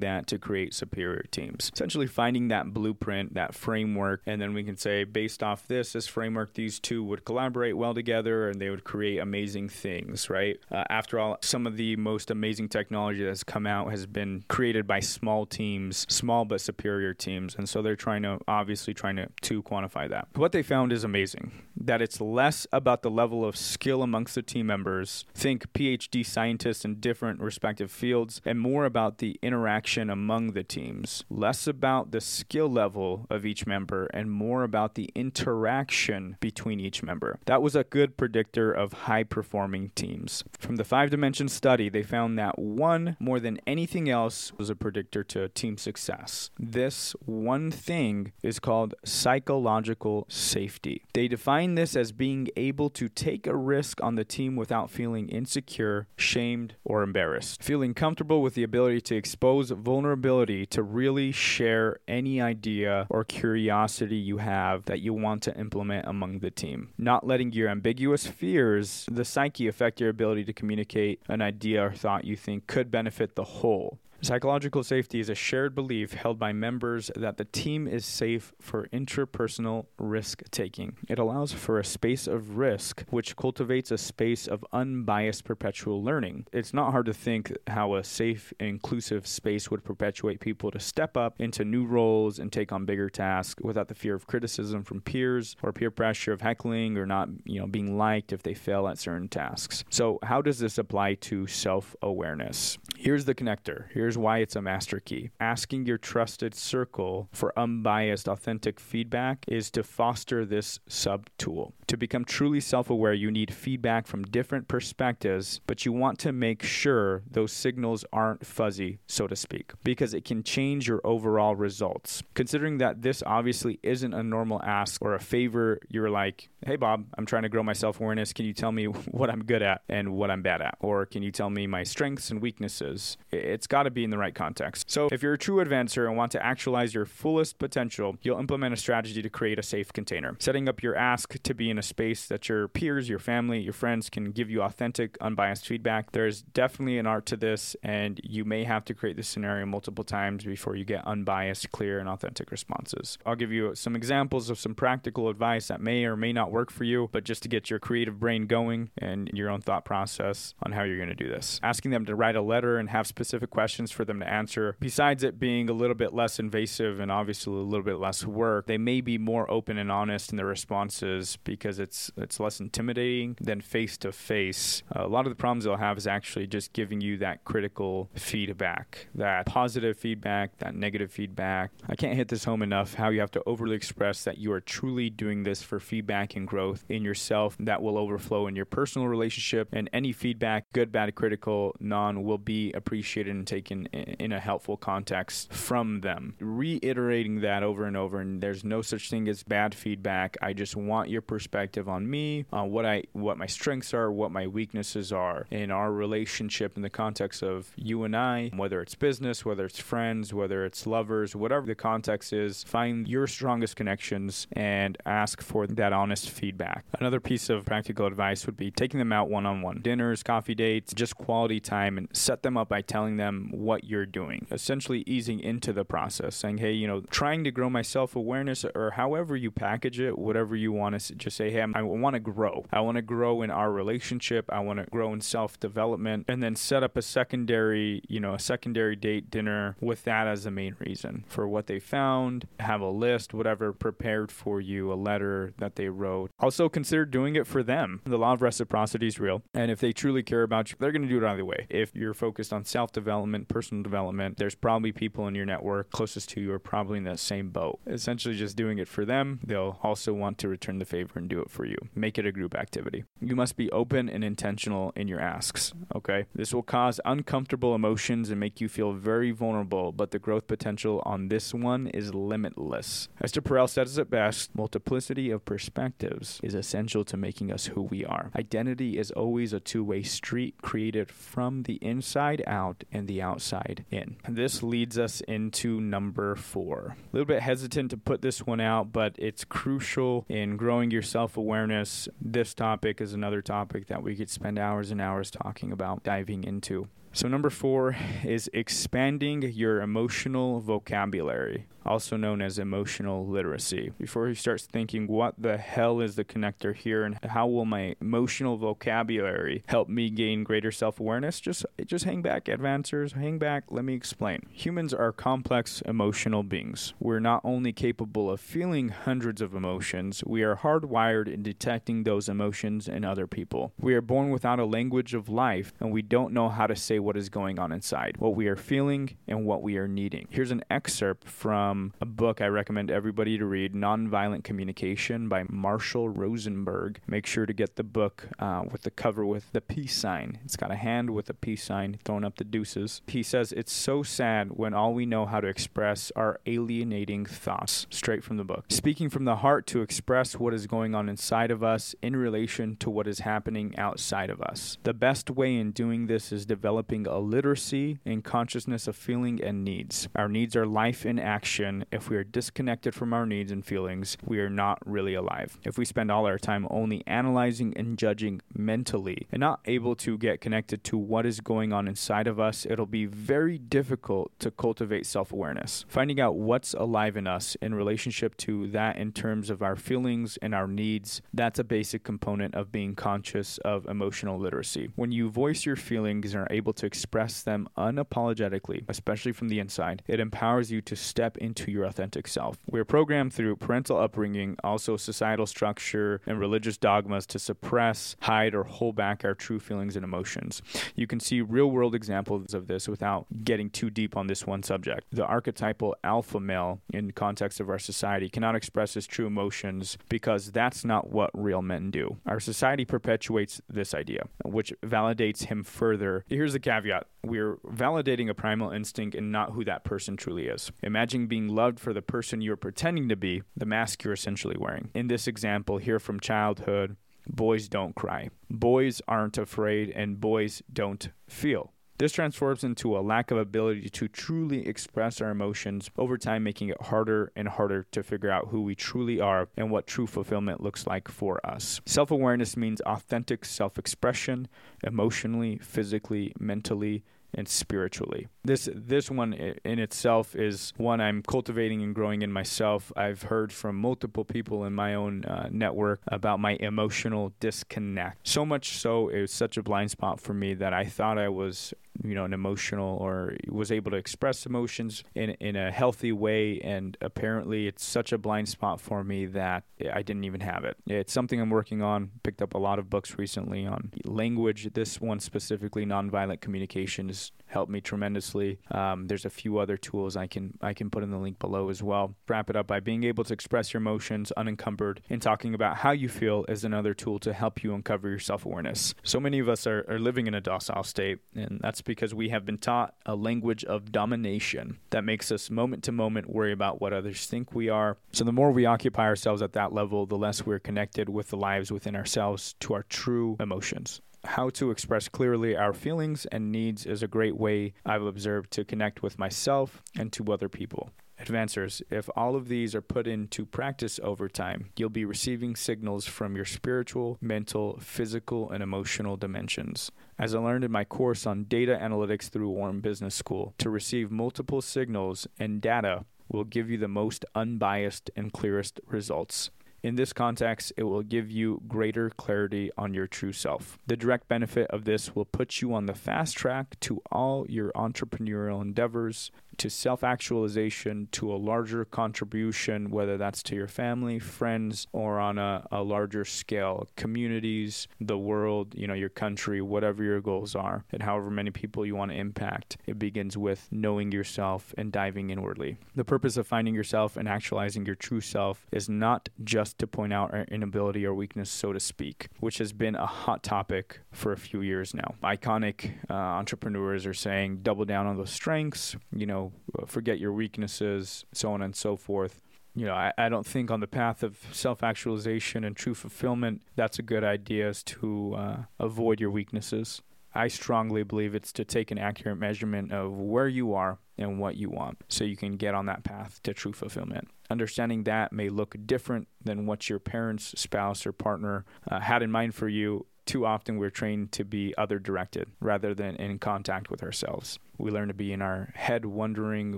that 0.00 0.26
to 0.28 0.38
create 0.38 0.74
superior 0.74 1.24
teams. 1.30 1.70
Essentially, 1.74 2.06
finding 2.06 2.48
that 2.48 2.72
blueprint, 2.72 3.34
that 3.34 3.54
framework, 3.54 4.22
and 4.26 4.40
then 4.40 4.54
we 4.54 4.62
can 4.62 4.76
say, 4.76 5.04
based 5.04 5.42
off 5.42 5.66
this, 5.66 5.92
this 5.92 6.06
framework, 6.06 6.54
these 6.54 6.78
two 6.78 7.02
would 7.04 7.24
collaborate 7.24 7.76
well 7.76 7.94
together 7.94 8.48
and 8.48 8.60
they 8.60 8.70
would 8.70 8.84
create 8.84 9.18
amazing 9.18 9.68
things, 9.68 10.30
right? 10.30 10.58
Uh, 10.70 10.84
after 10.90 11.18
all, 11.18 11.38
some 11.40 11.66
of 11.66 11.76
the 11.76 11.96
most 11.96 12.30
amazing 12.30 12.68
technology 12.68 13.24
that's 13.24 13.44
come 13.44 13.66
out 13.66 13.90
has 13.90 14.06
been 14.06 14.44
created 14.48 14.86
by 14.86 15.00
small 15.00 15.46
teams, 15.46 16.06
small 16.08 16.44
but 16.44 16.60
superior 16.60 17.14
teams. 17.14 17.54
And 17.56 17.68
so 17.68 17.82
they're 17.82 17.96
trying 17.96 18.22
to, 18.22 18.38
obviously, 18.46 18.94
trying 18.94 19.16
to, 19.16 19.28
to 19.42 19.62
quantify 19.62 20.08
that. 20.10 20.28
What 20.34 20.52
they 20.52 20.62
found 20.62 20.92
is 20.92 21.04
amazing 21.04 21.52
that 21.86 22.02
it's 22.02 22.20
less 22.20 22.66
about 22.72 23.02
the 23.02 23.10
level 23.10 23.44
of 23.44 23.56
skill 23.56 24.02
amongst 24.02 24.34
the 24.34 24.42
team 24.42 24.66
members, 24.66 25.24
think 25.34 25.72
PhD 25.72 26.24
scientists 26.24 26.84
in 26.84 27.00
different 27.00 27.40
respective 27.40 27.90
fields, 27.90 28.40
and 28.44 28.60
more 28.60 28.84
about 28.84 29.18
the 29.18 29.38
interaction 29.42 30.10
among 30.10 30.52
the 30.52 30.64
teams. 30.64 31.24
Less 31.28 31.66
about 31.66 32.10
the 32.10 32.20
skill 32.20 32.68
level 32.68 33.26
of 33.30 33.44
each 33.44 33.66
member 33.66 34.06
and 34.06 34.30
more 34.30 34.62
about 34.62 34.94
the 34.94 35.10
interaction 35.14 36.36
between 36.40 36.80
each 36.80 37.02
member. 37.02 37.38
That 37.46 37.62
was 37.62 37.76
a 37.76 37.84
good 37.84 38.16
predictor 38.16 38.72
of 38.72 38.92
high 38.92 39.24
performing 39.24 39.90
teams. 39.94 40.44
From 40.58 40.76
the 40.76 40.84
five 40.84 41.10
dimension 41.10 41.48
study, 41.48 41.88
they 41.88 42.02
found 42.02 42.38
that 42.38 42.58
one, 42.58 43.16
more 43.20 43.40
than 43.40 43.60
anything 43.66 44.08
else, 44.08 44.52
was 44.56 44.70
a 44.70 44.76
predictor 44.76 45.22
to 45.24 45.48
team 45.50 45.76
success. 45.76 46.50
This 46.58 47.14
one 47.24 47.70
thing 47.70 48.32
is 48.42 48.58
called 48.58 48.94
psychological 49.04 50.26
safety. 50.28 51.04
They 51.12 51.28
define 51.28 51.73
this 51.74 51.96
as 51.96 52.12
being 52.12 52.48
able 52.56 52.90
to 52.90 53.08
take 53.08 53.46
a 53.46 53.56
risk 53.56 54.02
on 54.02 54.14
the 54.14 54.24
team 54.24 54.56
without 54.56 54.90
feeling 54.90 55.28
insecure, 55.28 56.06
shamed, 56.16 56.74
or 56.84 57.02
embarrassed. 57.02 57.62
Feeling 57.62 57.94
comfortable 57.94 58.42
with 58.42 58.54
the 58.54 58.62
ability 58.62 59.00
to 59.02 59.16
expose 59.16 59.70
vulnerability 59.70 60.66
to 60.66 60.82
really 60.82 61.32
share 61.32 61.98
any 62.06 62.40
idea 62.40 63.06
or 63.08 63.24
curiosity 63.24 64.16
you 64.16 64.38
have 64.38 64.84
that 64.86 65.00
you 65.00 65.12
want 65.12 65.42
to 65.42 65.58
implement 65.58 66.06
among 66.06 66.40
the 66.40 66.50
team. 66.50 66.90
Not 66.98 67.26
letting 67.26 67.52
your 67.52 67.68
ambiguous 67.68 68.26
fears, 68.26 69.06
the 69.10 69.24
psyche, 69.24 69.68
affect 69.68 70.00
your 70.00 70.10
ability 70.10 70.44
to 70.44 70.52
communicate 70.52 71.20
an 71.28 71.42
idea 71.42 71.84
or 71.86 71.92
thought 71.92 72.24
you 72.24 72.36
think 72.36 72.66
could 72.66 72.90
benefit 72.90 73.34
the 73.34 73.44
whole. 73.44 73.98
Psychological 74.20 74.82
safety 74.82 75.20
is 75.20 75.28
a 75.28 75.34
shared 75.34 75.74
belief 75.74 76.14
held 76.14 76.38
by 76.38 76.52
members 76.52 77.10
that 77.14 77.36
the 77.36 77.44
team 77.44 77.86
is 77.86 78.06
safe 78.06 78.54
for 78.58 78.86
interpersonal 78.88 79.86
risk 79.98 80.42
taking. 80.50 80.96
It 81.08 81.18
allows 81.18 81.52
for 81.52 81.78
a 81.78 81.84
space 81.84 82.26
of 82.26 82.56
risk, 82.56 83.04
which 83.10 83.36
cultivates 83.36 83.90
a 83.90 83.98
space 83.98 84.46
of 84.46 84.64
unbiased 84.72 85.44
perpetual 85.44 86.02
learning. 86.02 86.46
It's 86.52 86.72
not 86.72 86.92
hard 86.92 87.06
to 87.06 87.12
think 87.12 87.52
how 87.66 87.96
a 87.96 88.04
safe, 88.04 88.52
inclusive 88.58 89.26
space 89.26 89.70
would 89.70 89.84
perpetuate 89.84 90.40
people 90.40 90.70
to 90.70 90.80
step 90.80 91.16
up 91.16 91.38
into 91.38 91.64
new 91.64 91.84
roles 91.84 92.38
and 92.38 92.50
take 92.50 92.72
on 92.72 92.86
bigger 92.86 93.10
tasks 93.10 93.62
without 93.62 93.88
the 93.88 93.94
fear 93.94 94.14
of 94.14 94.26
criticism 94.26 94.84
from 94.84 95.02
peers 95.02 95.54
or 95.62 95.72
peer 95.72 95.90
pressure 95.90 96.32
of 96.32 96.40
heckling 96.40 96.96
or 96.96 97.04
not, 97.04 97.28
you 97.44 97.60
know, 97.60 97.66
being 97.66 97.98
liked 97.98 98.32
if 98.32 98.42
they 98.42 98.54
fail 98.54 98.88
at 98.88 98.98
certain 98.98 99.28
tasks. 99.28 99.84
So, 99.90 100.18
how 100.22 100.40
does 100.40 100.58
this 100.58 100.78
apply 100.78 101.14
to 101.14 101.46
self-awareness? 101.46 102.78
Here's 102.96 103.24
the 103.24 103.34
connector. 103.34 103.84
Here's 103.90 104.16
why 104.16 104.38
it's 104.38 104.56
a 104.56 104.62
master 104.62 105.00
key. 105.00 105.30
Asking 105.40 105.84
your 105.84 105.98
trusted 105.98 106.54
circle 106.54 107.28
for 107.32 107.52
unbiased, 107.58 108.28
authentic 108.28 108.80
feedback 108.80 109.44
is 109.48 109.70
to 109.72 109.82
foster 109.82 110.44
this 110.46 110.80
sub 110.88 111.28
tool. 111.36 111.74
To 111.88 111.96
become 111.96 112.24
truly 112.24 112.60
self 112.60 112.88
aware, 112.88 113.12
you 113.12 113.30
need 113.30 113.52
feedback 113.52 114.06
from 114.06 114.24
different 114.24 114.68
perspectives, 114.68 115.60
but 115.66 115.84
you 115.84 115.92
want 115.92 116.18
to 116.20 116.32
make 116.32 116.62
sure 116.62 117.22
those 117.30 117.52
signals 117.52 118.04
aren't 118.12 118.46
fuzzy, 118.46 118.98
so 119.06 119.26
to 119.26 119.36
speak, 119.36 119.72
because 119.82 120.14
it 120.14 120.24
can 120.24 120.42
change 120.42 120.88
your 120.88 121.00
overall 121.04 121.54
results. 121.56 122.22
Considering 122.34 122.78
that 122.78 123.02
this 123.02 123.22
obviously 123.26 123.80
isn't 123.82 124.14
a 124.14 124.22
normal 124.22 124.62
ask 124.62 125.02
or 125.02 125.14
a 125.14 125.20
favor, 125.20 125.78
you're 125.88 126.10
like, 126.10 126.48
hey, 126.64 126.76
Bob, 126.76 127.06
I'm 127.18 127.26
trying 127.26 127.42
to 127.42 127.48
grow 127.48 127.62
my 127.62 127.74
self 127.74 128.00
awareness. 128.00 128.32
Can 128.32 128.46
you 128.46 128.54
tell 128.54 128.72
me 128.72 128.84
what 129.10 129.30
I'm 129.30 129.44
good 129.44 129.62
at 129.62 129.82
and 129.88 130.14
what 130.14 130.30
I'm 130.30 130.42
bad 130.42 130.62
at? 130.62 130.76
Or 130.80 131.06
can 131.06 131.22
you 131.22 131.30
tell 131.30 131.50
me 131.50 131.66
my 131.66 131.82
strengths 131.82 132.30
and 132.30 132.40
weaknesses? 132.40 132.83
It's 133.30 133.66
got 133.66 133.84
to 133.84 133.90
be 133.90 134.04
in 134.04 134.10
the 134.10 134.18
right 134.18 134.34
context. 134.34 134.90
So, 134.90 135.08
if 135.10 135.22
you're 135.22 135.34
a 135.34 135.38
true 135.38 135.64
advancer 135.64 136.06
and 136.06 136.16
want 136.16 136.32
to 136.32 136.44
actualize 136.44 136.94
your 136.94 137.06
fullest 137.06 137.58
potential, 137.58 138.16
you'll 138.22 138.38
implement 138.38 138.74
a 138.74 138.76
strategy 138.76 139.22
to 139.22 139.30
create 139.30 139.58
a 139.58 139.62
safe 139.62 139.92
container. 139.92 140.36
Setting 140.38 140.68
up 140.68 140.82
your 140.82 140.94
ask 140.94 141.40
to 141.42 141.54
be 141.54 141.70
in 141.70 141.78
a 141.78 141.82
space 141.82 142.26
that 142.26 142.48
your 142.48 142.68
peers, 142.68 143.08
your 143.08 143.18
family, 143.18 143.60
your 143.60 143.72
friends 143.72 144.10
can 144.10 144.30
give 144.30 144.50
you 144.50 144.62
authentic, 144.62 145.16
unbiased 145.20 145.66
feedback. 145.66 146.12
There's 146.12 146.42
definitely 146.42 146.98
an 146.98 147.06
art 147.06 147.26
to 147.26 147.36
this, 147.36 147.76
and 147.82 148.20
you 148.22 148.44
may 148.44 148.64
have 148.64 148.84
to 148.86 148.94
create 148.94 149.16
this 149.16 149.28
scenario 149.28 149.66
multiple 149.66 150.04
times 150.04 150.44
before 150.44 150.76
you 150.76 150.84
get 150.84 151.06
unbiased, 151.06 151.70
clear, 151.70 151.98
and 151.98 152.08
authentic 152.08 152.50
responses. 152.50 153.18
I'll 153.24 153.36
give 153.36 153.52
you 153.52 153.74
some 153.74 153.96
examples 153.96 154.50
of 154.50 154.58
some 154.58 154.74
practical 154.74 155.28
advice 155.28 155.68
that 155.68 155.80
may 155.80 156.04
or 156.04 156.16
may 156.16 156.32
not 156.32 156.52
work 156.52 156.70
for 156.70 156.84
you, 156.84 157.08
but 157.12 157.24
just 157.24 157.42
to 157.44 157.48
get 157.48 157.70
your 157.70 157.78
creative 157.78 158.18
brain 158.20 158.46
going 158.46 158.90
and 158.98 159.30
your 159.32 159.50
own 159.50 159.60
thought 159.60 159.84
process 159.84 160.54
on 160.62 160.72
how 160.72 160.82
you're 160.82 160.96
going 160.96 161.08
to 161.08 161.14
do 161.14 161.28
this. 161.28 161.60
Asking 161.62 161.90
them 161.90 162.06
to 162.06 162.14
write 162.14 162.36
a 162.36 162.42
letter 162.42 162.73
and 162.78 162.90
have 162.90 163.06
specific 163.06 163.50
questions 163.50 163.90
for 163.90 164.04
them 164.04 164.20
to 164.20 164.28
answer. 164.28 164.76
Besides 164.80 165.22
it 165.22 165.38
being 165.38 165.68
a 165.68 165.72
little 165.72 165.94
bit 165.94 166.14
less 166.14 166.38
invasive 166.38 167.00
and 167.00 167.10
obviously 167.10 167.54
a 167.54 167.56
little 167.56 167.84
bit 167.84 167.98
less 167.98 168.24
work, 168.24 168.66
they 168.66 168.78
may 168.78 169.00
be 169.00 169.18
more 169.18 169.50
open 169.50 169.78
and 169.78 169.90
honest 169.90 170.30
in 170.30 170.36
their 170.36 170.46
responses 170.46 171.38
because 171.44 171.78
it's 171.78 172.10
it's 172.16 172.40
less 172.40 172.60
intimidating 172.60 173.36
than 173.40 173.60
face 173.60 173.96
to 173.98 174.12
face. 174.12 174.82
A 174.92 175.06
lot 175.06 175.26
of 175.26 175.30
the 175.30 175.36
problems 175.36 175.64
they'll 175.64 175.76
have 175.76 175.98
is 175.98 176.06
actually 176.06 176.46
just 176.46 176.72
giving 176.72 177.00
you 177.00 177.18
that 177.18 177.44
critical 177.44 178.10
feedback, 178.14 179.08
that 179.14 179.46
positive 179.46 179.96
feedback, 179.96 180.56
that 180.58 180.74
negative 180.74 181.10
feedback. 181.10 181.70
I 181.88 181.96
can't 181.96 182.16
hit 182.16 182.28
this 182.28 182.44
home 182.44 182.62
enough 182.62 182.94
how 182.94 183.10
you 183.10 183.20
have 183.20 183.30
to 183.32 183.42
overly 183.46 183.76
express 183.76 184.24
that 184.24 184.38
you 184.38 184.52
are 184.52 184.60
truly 184.60 185.10
doing 185.10 185.42
this 185.42 185.62
for 185.62 185.80
feedback 185.80 186.36
and 186.36 186.46
growth 186.46 186.84
in 186.88 187.02
yourself 187.02 187.56
that 187.60 187.82
will 187.82 187.98
overflow 187.98 188.46
in 188.46 188.56
your 188.56 188.64
personal 188.64 189.08
relationship 189.08 189.68
and 189.72 189.90
any 189.92 190.12
feedback, 190.12 190.64
good, 190.72 190.90
bad, 190.90 191.14
critical, 191.14 191.74
non, 191.80 192.24
will 192.24 192.38
be 192.38 192.63
appreciated 192.72 193.34
and 193.34 193.46
taken 193.46 193.86
in 193.86 194.32
a 194.32 194.40
helpful 194.40 194.76
context 194.76 195.52
from 195.52 196.00
them. 196.00 196.34
Reiterating 196.40 197.40
that 197.40 197.62
over 197.62 197.84
and 197.84 197.96
over, 197.96 198.20
and 198.20 198.40
there's 198.40 198.64
no 198.64 198.82
such 198.82 199.10
thing 199.10 199.28
as 199.28 199.42
bad 199.42 199.74
feedback. 199.74 200.36
I 200.42 200.52
just 200.52 200.76
want 200.76 201.10
your 201.10 201.22
perspective 201.22 201.88
on 201.88 202.08
me, 202.08 202.46
on 202.52 202.70
what 202.70 202.86
I 202.86 203.04
what 203.12 203.38
my 203.38 203.46
strengths 203.46 203.94
are, 203.94 204.10
what 204.10 204.30
my 204.30 204.46
weaknesses 204.46 205.12
are 205.12 205.46
in 205.50 205.70
our 205.70 205.92
relationship 205.92 206.76
in 206.76 206.82
the 206.82 206.90
context 206.90 207.42
of 207.42 207.72
you 207.76 208.04
and 208.04 208.16
I, 208.16 208.50
whether 208.54 208.80
it's 208.80 208.94
business, 208.94 209.44
whether 209.44 209.64
it's 209.64 209.80
friends, 209.80 210.32
whether 210.32 210.64
it's 210.64 210.86
lovers, 210.86 211.34
whatever 211.36 211.66
the 211.66 211.74
context 211.74 212.32
is, 212.32 212.64
find 212.64 213.08
your 213.08 213.26
strongest 213.26 213.76
connections 213.76 214.46
and 214.52 214.98
ask 215.06 215.40
for 215.42 215.66
that 215.66 215.92
honest 215.92 216.30
feedback. 216.30 216.84
Another 216.98 217.20
piece 217.20 217.50
of 217.50 217.64
practical 217.64 218.06
advice 218.06 218.46
would 218.46 218.56
be 218.56 218.70
taking 218.70 218.98
them 218.98 219.12
out 219.12 219.28
one 219.28 219.46
on 219.46 219.62
one. 219.62 219.80
Dinners, 219.80 220.22
coffee 220.22 220.54
dates, 220.54 220.94
just 220.94 221.16
quality 221.16 221.60
time 221.60 221.98
and 221.98 222.08
set 222.12 222.42
them 222.42 222.53
up 222.56 222.68
by 222.68 222.82
telling 222.82 223.16
them 223.16 223.50
what 223.52 223.84
you're 223.84 224.06
doing. 224.06 224.46
Essentially 224.50 225.04
easing 225.06 225.40
into 225.40 225.72
the 225.72 225.84
process, 225.84 226.36
saying, 226.36 226.58
hey, 226.58 226.72
you 226.72 226.86
know, 226.86 227.02
trying 227.10 227.44
to 227.44 227.50
grow 227.50 227.70
my 227.70 227.82
self 227.82 228.16
awareness 228.16 228.64
or 228.74 228.92
however 228.92 229.36
you 229.36 229.50
package 229.50 230.00
it, 230.00 230.18
whatever 230.18 230.56
you 230.56 230.72
want 230.72 230.98
to 230.98 231.14
just 231.14 231.36
say, 231.36 231.50
hey, 231.50 231.64
I 231.74 231.82
want 231.82 232.14
to 232.14 232.20
grow. 232.20 232.64
I 232.72 232.80
want 232.80 232.96
to 232.96 233.02
grow 233.02 233.42
in 233.42 233.50
our 233.50 233.70
relationship. 233.72 234.46
I 234.52 234.60
want 234.60 234.78
to 234.80 234.86
grow 234.86 235.12
in 235.12 235.20
self 235.20 235.58
development 235.60 236.26
and 236.28 236.42
then 236.42 236.56
set 236.56 236.82
up 236.82 236.96
a 236.96 237.02
secondary, 237.02 238.02
you 238.08 238.20
know, 238.20 238.34
a 238.34 238.38
secondary 238.38 238.96
date 238.96 239.30
dinner 239.30 239.76
with 239.80 240.04
that 240.04 240.26
as 240.26 240.44
the 240.44 240.50
main 240.50 240.76
reason 240.78 241.24
for 241.28 241.48
what 241.48 241.66
they 241.66 241.78
found. 241.78 242.46
Have 242.60 242.80
a 242.80 242.90
list, 242.90 243.34
whatever 243.34 243.72
prepared 243.72 244.30
for 244.30 244.60
you, 244.60 244.92
a 244.92 244.94
letter 244.94 245.54
that 245.58 245.76
they 245.76 245.88
wrote. 245.88 246.30
Also 246.38 246.68
consider 246.68 247.04
doing 247.04 247.36
it 247.36 247.46
for 247.46 247.62
them. 247.62 248.00
The 248.04 248.18
law 248.18 248.32
of 248.32 248.42
reciprocity 248.42 249.06
is 249.06 249.18
real. 249.18 249.42
And 249.54 249.70
if 249.70 249.80
they 249.80 249.92
truly 249.92 250.22
care 250.22 250.42
about 250.42 250.70
you, 250.70 250.76
they're 250.78 250.92
going 250.92 251.02
to 251.02 251.08
do 251.08 251.24
it 251.24 251.28
either 251.28 251.44
way. 251.44 251.66
If 251.70 251.94
you're 251.94 252.14
focused 252.14 252.43
focused 252.44 252.52
on 252.52 252.64
self 252.64 252.92
development, 252.92 253.48
personal 253.48 253.82
development, 253.82 254.36
there's 254.36 254.54
probably 254.54 254.92
people 254.92 255.26
in 255.26 255.34
your 255.34 255.46
network 255.46 255.90
closest 255.90 256.28
to 256.30 256.40
you 256.40 256.52
are 256.52 256.58
probably 256.58 256.98
in 256.98 257.04
that 257.04 257.18
same 257.18 257.50
boat. 257.50 257.78
Essentially, 257.86 258.34
just 258.34 258.56
doing 258.56 258.78
it 258.78 258.88
for 258.88 259.04
them, 259.04 259.40
they'll 259.44 259.78
also 259.82 260.12
want 260.12 260.36
to 260.38 260.48
return 260.48 260.78
the 260.78 260.84
favor 260.84 261.18
and 261.18 261.28
do 261.28 261.40
it 261.40 261.50
for 261.50 261.64
you. 261.64 261.76
Make 261.94 262.18
it 262.18 262.26
a 262.26 262.32
group 262.32 262.54
activity. 262.54 263.04
You 263.20 263.34
must 263.34 263.56
be 263.56 263.70
open 263.70 264.08
and 264.08 264.22
intentional 264.22 264.92
in 264.94 265.08
your 265.08 265.20
asks, 265.20 265.72
okay? 265.94 266.26
This 266.34 266.52
will 266.52 266.62
cause 266.62 267.00
uncomfortable 267.04 267.74
emotions 267.74 268.30
and 268.30 268.38
make 268.38 268.60
you 268.60 268.68
feel 268.68 268.92
very 268.92 269.30
vulnerable, 269.30 269.92
but 269.92 270.10
the 270.10 270.18
growth 270.18 270.46
potential 270.46 271.02
on 271.06 271.28
this 271.28 271.54
one 271.54 271.86
is 271.88 272.14
limitless. 272.14 273.08
Esther 273.22 273.40
Perel 273.40 273.68
says 273.68 273.96
it 273.96 274.10
best 274.10 274.54
multiplicity 274.54 275.30
of 275.30 275.44
perspectives 275.44 276.40
is 276.42 276.54
essential 276.54 277.04
to 277.04 277.16
making 277.16 277.50
us 277.50 277.66
who 277.66 277.82
we 277.82 278.04
are. 278.04 278.30
Identity 278.36 278.98
is 278.98 279.10
always 279.12 279.52
a 279.52 279.60
two 279.60 279.84
way 279.84 280.02
street 280.02 280.56
created 280.60 281.10
from 281.10 281.62
the 281.62 281.76
inside 281.76 282.33
out 282.46 282.84
and 282.92 283.06
the 283.06 283.22
outside 283.22 283.84
in. 283.90 284.16
This 284.28 284.62
leads 284.62 284.98
us 284.98 285.20
into 285.22 285.80
number 285.80 286.34
four. 286.34 286.96
A 286.98 287.16
little 287.16 287.26
bit 287.26 287.42
hesitant 287.42 287.90
to 287.90 287.96
put 287.96 288.22
this 288.22 288.46
one 288.46 288.60
out, 288.60 288.92
but 288.92 289.14
it's 289.18 289.44
crucial 289.44 290.24
in 290.28 290.56
growing 290.56 290.90
your 290.90 291.02
self 291.02 291.36
awareness. 291.36 292.08
This 292.20 292.54
topic 292.54 293.00
is 293.00 293.12
another 293.12 293.42
topic 293.42 293.86
that 293.88 294.02
we 294.02 294.16
could 294.16 294.30
spend 294.30 294.58
hours 294.58 294.90
and 294.90 295.00
hours 295.00 295.30
talking 295.30 295.72
about, 295.72 296.02
diving 296.02 296.44
into. 296.44 296.88
So, 297.12 297.28
number 297.28 297.50
four 297.50 297.96
is 298.24 298.50
expanding 298.52 299.42
your 299.42 299.80
emotional 299.80 300.60
vocabulary 300.60 301.66
also 301.86 302.16
known 302.16 302.40
as 302.40 302.58
emotional 302.58 303.26
literacy. 303.26 303.92
Before 303.98 304.28
he 304.28 304.34
starts 304.34 304.66
thinking, 304.66 305.06
what 305.06 305.34
the 305.38 305.58
hell 305.58 306.00
is 306.00 306.16
the 306.16 306.24
connector 306.24 306.74
here 306.74 307.04
and 307.04 307.18
how 307.24 307.46
will 307.46 307.64
my 307.64 307.94
emotional 308.00 308.56
vocabulary 308.56 309.64
help 309.66 309.88
me 309.88 310.10
gain 310.10 310.44
greater 310.44 310.72
self 310.72 311.00
awareness? 311.00 311.40
Just, 311.40 311.66
just 311.84 312.04
hang 312.04 312.22
back, 312.22 312.46
advancers, 312.46 313.12
hang 313.12 313.38
back. 313.38 313.64
Let 313.70 313.84
me 313.84 313.94
explain. 313.94 314.46
Humans 314.50 314.94
are 314.94 315.12
complex 315.12 315.82
emotional 315.82 316.42
beings. 316.42 316.94
We're 316.98 317.20
not 317.20 317.40
only 317.44 317.72
capable 317.72 318.30
of 318.30 318.40
feeling 318.40 318.88
hundreds 318.88 319.40
of 319.40 319.54
emotions, 319.54 320.22
we 320.26 320.42
are 320.42 320.56
hardwired 320.56 321.32
in 321.32 321.42
detecting 321.42 322.04
those 322.04 322.28
emotions 322.28 322.88
in 322.88 323.04
other 323.04 323.26
people. 323.26 323.72
We 323.80 323.94
are 323.94 324.00
born 324.00 324.30
without 324.30 324.58
a 324.58 324.64
language 324.64 325.14
of 325.14 325.28
life 325.28 325.72
and 325.80 325.92
we 325.92 326.02
don't 326.02 326.32
know 326.32 326.48
how 326.48 326.66
to 326.66 326.76
say 326.76 326.98
what 326.98 327.16
is 327.16 327.28
going 327.28 327.58
on 327.58 327.72
inside, 327.72 328.16
what 328.18 328.34
we 328.34 328.46
are 328.48 328.56
feeling, 328.56 329.16
and 329.26 329.44
what 329.44 329.62
we 329.62 329.76
are 329.76 329.88
needing. 329.88 330.26
Here's 330.30 330.50
an 330.50 330.64
excerpt 330.70 331.28
from 331.28 331.73
from 331.74 331.92
a 332.00 332.06
book 332.06 332.40
I 332.40 332.46
recommend 332.46 332.88
everybody 332.88 333.36
to 333.36 333.44
read, 333.44 333.74
Nonviolent 333.74 334.44
Communication 334.44 335.28
by 335.28 335.42
Marshall 335.48 336.08
Rosenberg. 336.08 337.00
Make 337.08 337.26
sure 337.26 337.46
to 337.46 337.52
get 337.52 337.74
the 337.74 337.82
book 337.82 338.28
uh, 338.38 338.62
with 338.70 338.82
the 338.82 338.92
cover 338.92 339.26
with 339.26 339.50
the 339.50 339.60
peace 339.60 339.96
sign. 339.96 340.38
It's 340.44 340.54
got 340.54 340.70
a 340.70 340.76
hand 340.76 341.10
with 341.10 341.28
a 341.30 341.34
peace 341.34 341.64
sign 341.64 341.98
throwing 342.04 342.22
up 342.22 342.36
the 342.36 342.44
deuces. 342.44 343.02
He 343.08 343.24
says, 343.24 343.50
It's 343.50 343.72
so 343.72 344.04
sad 344.04 344.50
when 344.52 344.72
all 344.72 344.94
we 344.94 345.04
know 345.04 345.26
how 345.26 345.40
to 345.40 345.48
express 345.48 346.12
are 346.14 346.38
alienating 346.46 347.26
thoughts, 347.26 347.88
straight 347.90 348.22
from 348.22 348.36
the 348.36 348.44
book. 348.44 348.66
Speaking 348.68 349.10
from 349.10 349.24
the 349.24 349.36
heart 349.36 349.66
to 349.68 349.82
express 349.82 350.38
what 350.38 350.54
is 350.54 350.68
going 350.68 350.94
on 350.94 351.08
inside 351.08 351.50
of 351.50 351.64
us 351.64 351.96
in 352.00 352.14
relation 352.14 352.76
to 352.76 352.88
what 352.88 353.08
is 353.08 353.18
happening 353.18 353.76
outside 353.76 354.30
of 354.30 354.40
us. 354.40 354.78
The 354.84 354.94
best 354.94 355.28
way 355.28 355.56
in 355.56 355.72
doing 355.72 356.06
this 356.06 356.30
is 356.30 356.46
developing 356.46 357.08
a 357.08 357.18
literacy 357.18 357.98
and 358.06 358.22
consciousness 358.22 358.86
of 358.86 358.94
feeling 358.94 359.42
and 359.42 359.64
needs. 359.64 360.06
Our 360.14 360.28
needs 360.28 360.54
are 360.54 360.66
life 360.66 361.04
in 361.04 361.18
action 361.18 361.63
if 361.90 362.08
we 362.08 362.16
are 362.16 362.24
disconnected 362.24 362.94
from 362.94 363.12
our 363.12 363.26
needs 363.26 363.50
and 363.50 363.64
feelings, 363.64 364.16
we 364.24 364.38
are 364.40 364.50
not 364.50 364.78
really 364.86 365.14
alive. 365.14 365.58
If 365.64 365.78
we 365.78 365.84
spend 365.84 366.10
all 366.10 366.26
our 366.26 366.38
time 366.38 366.66
only 366.70 367.02
analyzing 367.06 367.72
and 367.76 367.98
judging 367.98 368.40
mentally 368.56 369.26
and 369.32 369.40
not 369.40 369.60
able 369.64 369.94
to 369.96 370.18
get 370.18 370.40
connected 370.40 370.84
to 370.84 370.98
what 370.98 371.26
is 371.26 371.40
going 371.40 371.72
on 371.72 371.88
inside 371.88 372.26
of 372.26 372.38
us, 372.38 372.66
it'll 372.66 372.86
be 372.86 373.06
very 373.06 373.58
difficult 373.58 374.30
to 374.40 374.50
cultivate 374.50 375.06
self 375.06 375.32
awareness. 375.32 375.84
Finding 375.88 376.20
out 376.20 376.36
what's 376.36 376.74
alive 376.74 377.16
in 377.16 377.26
us 377.26 377.56
in 377.60 377.74
relationship 377.74 378.36
to 378.38 378.66
that 378.68 378.96
in 378.96 379.12
terms 379.12 379.50
of 379.50 379.62
our 379.62 379.76
feelings 379.76 380.36
and 380.42 380.54
our 380.54 380.66
needs, 380.66 381.22
that's 381.32 381.58
a 381.58 381.64
basic 381.64 382.04
component 382.04 382.54
of 382.54 382.72
being 382.72 382.94
conscious 382.94 383.58
of 383.58 383.86
emotional 383.86 384.38
literacy. 384.38 384.90
When 384.96 385.12
you 385.12 385.30
voice 385.30 385.64
your 385.64 385.76
feelings 385.76 386.34
and 386.34 386.42
are 386.42 386.52
able 386.52 386.72
to 386.74 386.86
express 386.86 387.42
them 387.42 387.68
unapologetically, 387.78 388.84
especially 388.88 389.32
from 389.32 389.48
the 389.48 389.60
inside, 389.60 390.02
it 390.06 390.20
empowers 390.20 390.70
you 390.70 390.80
to 390.82 390.96
step 390.96 391.36
into 391.38 391.53
into 391.54 391.70
your 391.70 391.84
authentic 391.84 392.26
self. 392.26 392.58
We're 392.68 392.84
programmed 392.84 393.32
through 393.32 393.56
parental 393.56 393.96
upbringing, 393.96 394.56
also 394.64 394.96
societal 394.96 395.46
structure, 395.46 396.20
and 396.26 396.40
religious 396.40 396.76
dogmas 396.76 397.26
to 397.26 397.38
suppress, 397.38 398.16
hide, 398.22 398.54
or 398.56 398.64
hold 398.64 398.96
back 398.96 399.24
our 399.24 399.34
true 399.34 399.60
feelings 399.60 399.94
and 399.94 400.04
emotions. 400.04 400.62
You 400.96 401.06
can 401.06 401.20
see 401.20 401.40
real 401.40 401.70
world 401.70 401.94
examples 401.94 402.54
of 402.54 402.66
this 402.66 402.88
without 402.88 403.26
getting 403.44 403.70
too 403.70 403.88
deep 403.88 404.16
on 404.16 404.26
this 404.26 404.46
one 404.46 404.64
subject. 404.64 405.06
The 405.12 405.24
archetypal 405.24 405.94
alpha 406.02 406.40
male, 406.40 406.80
in 406.92 407.12
context 407.12 407.60
of 407.60 407.70
our 407.70 407.78
society, 407.78 408.28
cannot 408.28 408.56
express 408.56 408.94
his 408.94 409.06
true 409.06 409.26
emotions 409.26 409.96
because 410.08 410.50
that's 410.50 410.84
not 410.84 411.10
what 411.10 411.30
real 411.34 411.62
men 411.62 411.92
do. 411.92 412.16
Our 412.26 412.40
society 412.40 412.84
perpetuates 412.84 413.60
this 413.68 413.94
idea, 413.94 414.24
which 414.44 414.72
validates 414.82 415.44
him 415.44 415.62
further. 415.62 416.24
Here's 416.26 416.52
the 416.52 416.58
caveat 416.58 417.06
we're 417.24 417.56
validating 417.66 418.28
a 418.28 418.34
primal 418.34 418.70
instinct 418.70 419.14
and 419.14 419.32
not 419.32 419.52
who 419.52 419.64
that 419.64 419.84
person 419.84 420.16
truly 420.16 420.46
is. 420.46 420.70
Imagine 420.82 421.26
being 421.26 421.43
being 421.44 421.54
loved 421.54 421.78
for 421.80 421.92
the 421.92 422.02
person 422.02 422.40
you're 422.40 422.56
pretending 422.56 423.08
to 423.08 423.16
be, 423.16 423.42
the 423.56 423.66
mask 423.66 424.02
you're 424.02 424.14
essentially 424.14 424.56
wearing. 424.58 424.90
In 424.94 425.08
this 425.08 425.26
example 425.26 425.78
here 425.78 425.98
from 425.98 426.20
childhood, 426.20 426.96
boys 427.28 427.68
don't 427.68 427.94
cry. 427.94 428.30
Boys 428.50 429.02
aren't 429.06 429.38
afraid 429.38 429.90
and 429.90 430.20
boys 430.20 430.62
don't 430.72 431.08
feel. 431.28 431.72
This 431.96 432.12
transforms 432.12 432.64
into 432.64 432.98
a 432.98 433.06
lack 433.06 433.30
of 433.30 433.38
ability 433.38 433.88
to 433.88 434.08
truly 434.08 434.66
express 434.66 435.20
our 435.20 435.30
emotions 435.30 435.90
over 435.96 436.18
time, 436.18 436.42
making 436.42 436.70
it 436.70 436.82
harder 436.82 437.30
and 437.36 437.46
harder 437.46 437.84
to 437.92 438.02
figure 438.02 438.32
out 438.32 438.48
who 438.48 438.62
we 438.62 438.74
truly 438.74 439.20
are 439.20 439.48
and 439.56 439.70
what 439.70 439.86
true 439.86 440.08
fulfillment 440.08 440.60
looks 440.60 440.88
like 440.88 441.06
for 441.08 441.38
us. 441.46 441.80
Self 441.86 442.10
awareness 442.10 442.56
means 442.56 442.80
authentic 442.80 443.44
self 443.44 443.78
expression 443.78 444.48
emotionally, 444.82 445.58
physically, 445.58 446.32
mentally, 446.40 447.04
and 447.34 447.48
spiritually. 447.48 448.28
This 448.44 448.68
this 448.72 449.10
one 449.10 449.32
in 449.32 449.78
itself 449.78 450.34
is 450.34 450.72
one 450.76 451.00
I'm 451.00 451.22
cultivating 451.22 451.82
and 451.82 451.94
growing 451.94 452.22
in 452.22 452.32
myself. 452.32 452.92
I've 452.96 453.22
heard 453.22 453.52
from 453.52 453.76
multiple 453.76 454.24
people 454.24 454.64
in 454.64 454.72
my 454.72 454.94
own 454.94 455.24
uh, 455.24 455.48
network 455.50 456.00
about 456.08 456.40
my 456.40 456.52
emotional 456.60 457.32
disconnect. 457.40 458.26
So 458.26 458.44
much 458.44 458.78
so 458.78 459.08
it 459.08 459.20
was 459.20 459.32
such 459.32 459.56
a 459.56 459.62
blind 459.62 459.90
spot 459.90 460.20
for 460.20 460.34
me 460.34 460.54
that 460.54 460.72
I 460.72 460.84
thought 460.84 461.18
I 461.18 461.28
was 461.28 461.74
you 462.02 462.14
know 462.14 462.24
an 462.24 462.32
emotional 462.32 462.96
or 462.96 463.34
was 463.48 463.70
able 463.70 463.90
to 463.90 463.96
express 463.96 464.46
emotions 464.46 465.04
in 465.14 465.30
in 465.40 465.56
a 465.56 465.70
healthy 465.70 466.12
way 466.12 466.60
and 466.60 466.96
apparently 467.00 467.66
it's 467.66 467.84
such 467.84 468.12
a 468.12 468.18
blind 468.18 468.48
spot 468.48 468.80
for 468.80 469.04
me 469.04 469.26
that 469.26 469.64
I 469.92 470.02
didn't 470.02 470.24
even 470.24 470.40
have 470.40 470.64
it. 470.64 470.76
It's 470.86 471.12
something 471.12 471.40
I'm 471.40 471.50
working 471.50 471.82
on. 471.82 472.10
Picked 472.22 472.42
up 472.42 472.54
a 472.54 472.58
lot 472.58 472.78
of 472.78 472.88
books 472.88 473.18
recently 473.18 473.66
on 473.66 473.92
language. 474.04 474.72
This 474.72 475.00
one 475.00 475.20
specifically 475.20 475.84
nonviolent 475.84 476.40
communication 476.40 477.08
has 477.08 477.32
helped 477.54 477.70
me 477.70 477.80
tremendously. 477.80 478.58
Um, 478.72 479.06
there's 479.06 479.24
a 479.24 479.30
few 479.30 479.58
other 479.58 479.76
tools 479.76 480.16
I 480.16 480.26
can 480.26 480.58
I 480.60 480.74
can 480.74 480.90
put 480.90 481.04
in 481.04 481.10
the 481.12 481.18
link 481.18 481.38
below 481.38 481.70
as 481.70 481.82
well. 481.82 482.16
Wrap 482.28 482.50
it 482.50 482.56
up 482.56 482.66
by 482.66 482.80
being 482.80 483.04
able 483.04 483.22
to 483.24 483.32
express 483.32 483.72
your 483.72 483.80
emotions 483.80 484.32
unencumbered 484.32 485.00
and 485.08 485.22
talking 485.22 485.54
about 485.54 485.76
how 485.76 485.92
you 485.92 486.08
feel 486.08 486.44
is 486.48 486.64
another 486.64 486.94
tool 486.94 487.20
to 487.20 487.32
help 487.32 487.62
you 487.62 487.72
uncover 487.72 488.08
your 488.08 488.18
self-awareness. 488.18 488.94
So 489.04 489.20
many 489.20 489.38
of 489.38 489.48
us 489.48 489.66
are, 489.68 489.86
are 489.88 490.00
living 490.00 490.26
in 490.26 490.34
a 490.34 490.40
docile 490.40 490.82
state 490.82 491.20
and 491.34 491.60
that's 491.62 491.80
because 491.80 492.12
we 492.12 492.30
have 492.30 492.44
been 492.44 492.58
taught 492.58 492.94
a 493.06 493.14
language 493.14 493.64
of 493.64 493.92
domination 493.92 494.78
that 494.90 495.04
makes 495.04 495.30
us 495.30 495.48
moment 495.48 495.84
to 495.84 495.92
moment 495.92 496.28
worry 496.28 496.52
about 496.52 496.80
what 496.80 496.92
others 496.92 497.26
think 497.26 497.54
we 497.54 497.68
are. 497.68 497.96
So 498.12 498.24
the 498.24 498.32
more 498.32 498.50
we 498.50 498.66
occupy 498.66 499.04
ourselves 499.04 499.42
at 499.42 499.52
that 499.52 499.72
level, 499.72 500.06
the 500.06 500.18
less 500.18 500.44
we're 500.44 500.58
connected 500.58 501.08
with 501.08 501.28
the 501.28 501.36
lives 501.36 501.70
within 501.70 501.94
ourselves 501.94 502.56
to 502.60 502.74
our 502.74 502.82
true 502.82 503.36
emotions 503.38 504.00
how 504.24 504.50
to 504.50 504.70
express 504.70 505.08
clearly 505.08 505.56
our 505.56 505.72
feelings 505.72 506.26
and 506.26 506.50
needs 506.50 506.86
is 506.86 507.02
a 507.02 507.08
great 507.08 507.36
way 507.36 507.74
I've 507.84 508.02
observed 508.02 508.50
to 508.52 508.64
connect 508.64 509.02
with 509.02 509.18
myself 509.18 509.82
and 509.98 510.12
to 510.12 510.32
other 510.32 510.48
people. 510.48 510.90
Advancers, 511.20 511.80
if 511.90 512.10
all 512.16 512.34
of 512.34 512.48
these 512.48 512.74
are 512.74 512.82
put 512.82 513.06
into 513.06 513.46
practice 513.46 514.00
over 514.02 514.28
time, 514.28 514.70
you'll 514.76 514.88
be 514.88 515.04
receiving 515.04 515.54
signals 515.54 516.06
from 516.06 516.34
your 516.34 516.44
spiritual, 516.44 517.18
mental, 517.20 517.78
physical, 517.80 518.50
and 518.50 518.62
emotional 518.62 519.16
dimensions. 519.16 519.92
As 520.18 520.34
I 520.34 520.40
learned 520.40 520.64
in 520.64 520.72
my 520.72 520.84
course 520.84 521.24
on 521.24 521.44
data 521.44 521.78
analytics 521.80 522.28
through 522.28 522.50
Wharton 522.50 522.80
Business 522.80 523.14
School, 523.14 523.54
to 523.58 523.70
receive 523.70 524.10
multiple 524.10 524.60
signals 524.60 525.28
and 525.38 525.60
data 525.60 526.04
will 526.28 526.44
give 526.44 526.68
you 526.68 526.78
the 526.78 526.88
most 526.88 527.24
unbiased 527.34 528.10
and 528.16 528.32
clearest 528.32 528.80
results. 528.86 529.50
In 529.84 529.96
this 529.96 530.14
context, 530.14 530.72
it 530.78 530.84
will 530.84 531.02
give 531.02 531.30
you 531.30 531.60
greater 531.68 532.08
clarity 532.08 532.70
on 532.78 532.94
your 532.94 533.06
true 533.06 533.32
self. 533.32 533.78
The 533.86 533.98
direct 533.98 534.28
benefit 534.28 534.66
of 534.70 534.86
this 534.86 535.14
will 535.14 535.26
put 535.26 535.60
you 535.60 535.74
on 535.74 535.84
the 535.84 535.92
fast 535.92 536.38
track 536.38 536.80
to 536.80 537.02
all 537.12 537.44
your 537.50 537.70
entrepreneurial 537.72 538.62
endeavors, 538.62 539.30
to 539.58 539.68
self 539.68 540.02
actualization, 540.02 541.08
to 541.12 541.30
a 541.30 541.36
larger 541.36 541.84
contribution, 541.84 542.90
whether 542.90 543.18
that's 543.18 543.42
to 543.44 543.54
your 543.54 543.68
family, 543.68 544.18
friends, 544.18 544.86
or 544.92 545.20
on 545.20 545.36
a, 545.36 545.66
a 545.70 545.82
larger 545.82 546.24
scale, 546.24 546.88
communities, 546.96 547.86
the 548.00 548.18
world, 548.18 548.74
you 548.74 548.86
know, 548.86 548.94
your 548.94 549.10
country, 549.10 549.60
whatever 549.60 550.02
your 550.02 550.22
goals 550.22 550.54
are, 550.54 550.84
and 550.92 551.02
however 551.02 551.30
many 551.30 551.50
people 551.50 551.84
you 551.84 551.94
want 551.94 552.10
to 552.10 552.16
impact. 552.16 552.78
It 552.86 552.98
begins 552.98 553.36
with 553.36 553.68
knowing 553.70 554.12
yourself 554.12 554.74
and 554.78 554.90
diving 554.90 555.28
inwardly. 555.28 555.76
The 555.94 556.04
purpose 556.04 556.38
of 556.38 556.46
finding 556.46 556.74
yourself 556.74 557.18
and 557.18 557.28
actualizing 557.28 557.84
your 557.84 557.96
true 557.96 558.22
self 558.22 558.66
is 558.72 558.88
not 558.88 559.28
just 559.44 559.73
to 559.78 559.86
point 559.86 560.12
out 560.12 560.32
our 560.32 560.44
inability 560.44 561.04
or 561.04 561.14
weakness, 561.14 561.50
so 561.50 561.72
to 561.72 561.80
speak, 561.80 562.28
which 562.40 562.58
has 562.58 562.72
been 562.72 562.94
a 562.94 563.06
hot 563.06 563.42
topic 563.42 564.00
for 564.12 564.32
a 564.32 564.36
few 564.36 564.60
years 564.60 564.94
now. 564.94 565.14
Iconic 565.22 565.92
uh, 566.08 566.14
entrepreneurs 566.14 567.06
are 567.06 567.14
saying 567.14 567.60
double 567.62 567.84
down 567.84 568.06
on 568.06 568.16
those 568.16 568.30
strengths, 568.30 568.96
you 569.14 569.26
know, 569.26 569.52
forget 569.86 570.18
your 570.18 570.32
weaknesses, 570.32 571.24
so 571.32 571.52
on 571.52 571.62
and 571.62 571.74
so 571.74 571.96
forth. 571.96 572.40
You 572.76 572.86
know, 572.86 572.94
I, 572.94 573.12
I 573.16 573.28
don't 573.28 573.46
think 573.46 573.70
on 573.70 573.80
the 573.80 573.86
path 573.86 574.22
of 574.22 574.38
self 574.50 574.82
actualization 574.82 575.62
and 575.64 575.76
true 575.76 575.94
fulfillment, 575.94 576.62
that's 576.74 576.98
a 576.98 577.02
good 577.02 577.22
idea 577.22 577.68
is 577.68 577.82
to 577.84 578.34
uh, 578.34 578.56
avoid 578.80 579.20
your 579.20 579.30
weaknesses. 579.30 580.02
I 580.34 580.48
strongly 580.48 581.04
believe 581.04 581.36
it's 581.36 581.52
to 581.52 581.64
take 581.64 581.92
an 581.92 581.98
accurate 581.98 582.38
measurement 582.38 582.92
of 582.92 583.12
where 583.12 583.46
you 583.46 583.74
are 583.74 583.98
and 584.16 584.38
what 584.38 584.56
you 584.56 584.70
want 584.70 585.02
so 585.08 585.24
you 585.24 585.36
can 585.36 585.56
get 585.56 585.74
on 585.74 585.86
that 585.86 586.04
path 586.04 586.40
to 586.42 586.54
true 586.54 586.72
fulfillment. 586.72 587.28
Understanding 587.50 588.04
that 588.04 588.32
may 588.32 588.48
look 588.48 588.76
different 588.86 589.28
than 589.42 589.66
what 589.66 589.88
your 589.88 589.98
parents, 589.98 590.54
spouse, 590.56 591.06
or 591.06 591.12
partner 591.12 591.64
uh, 591.90 592.00
had 592.00 592.22
in 592.22 592.30
mind 592.30 592.54
for 592.54 592.68
you 592.68 593.06
too 593.26 593.46
often 593.46 593.78
we're 593.78 593.90
trained 593.90 594.32
to 594.32 594.44
be 594.44 594.74
other 594.76 594.98
directed 594.98 595.48
rather 595.60 595.94
than 595.94 596.16
in 596.16 596.38
contact 596.38 596.90
with 596.90 597.02
ourselves. 597.02 597.58
We 597.78 597.90
learn 597.90 598.08
to 598.08 598.14
be 598.14 598.32
in 598.32 598.42
our 598.42 598.70
head 598.74 599.04
wondering 599.04 599.74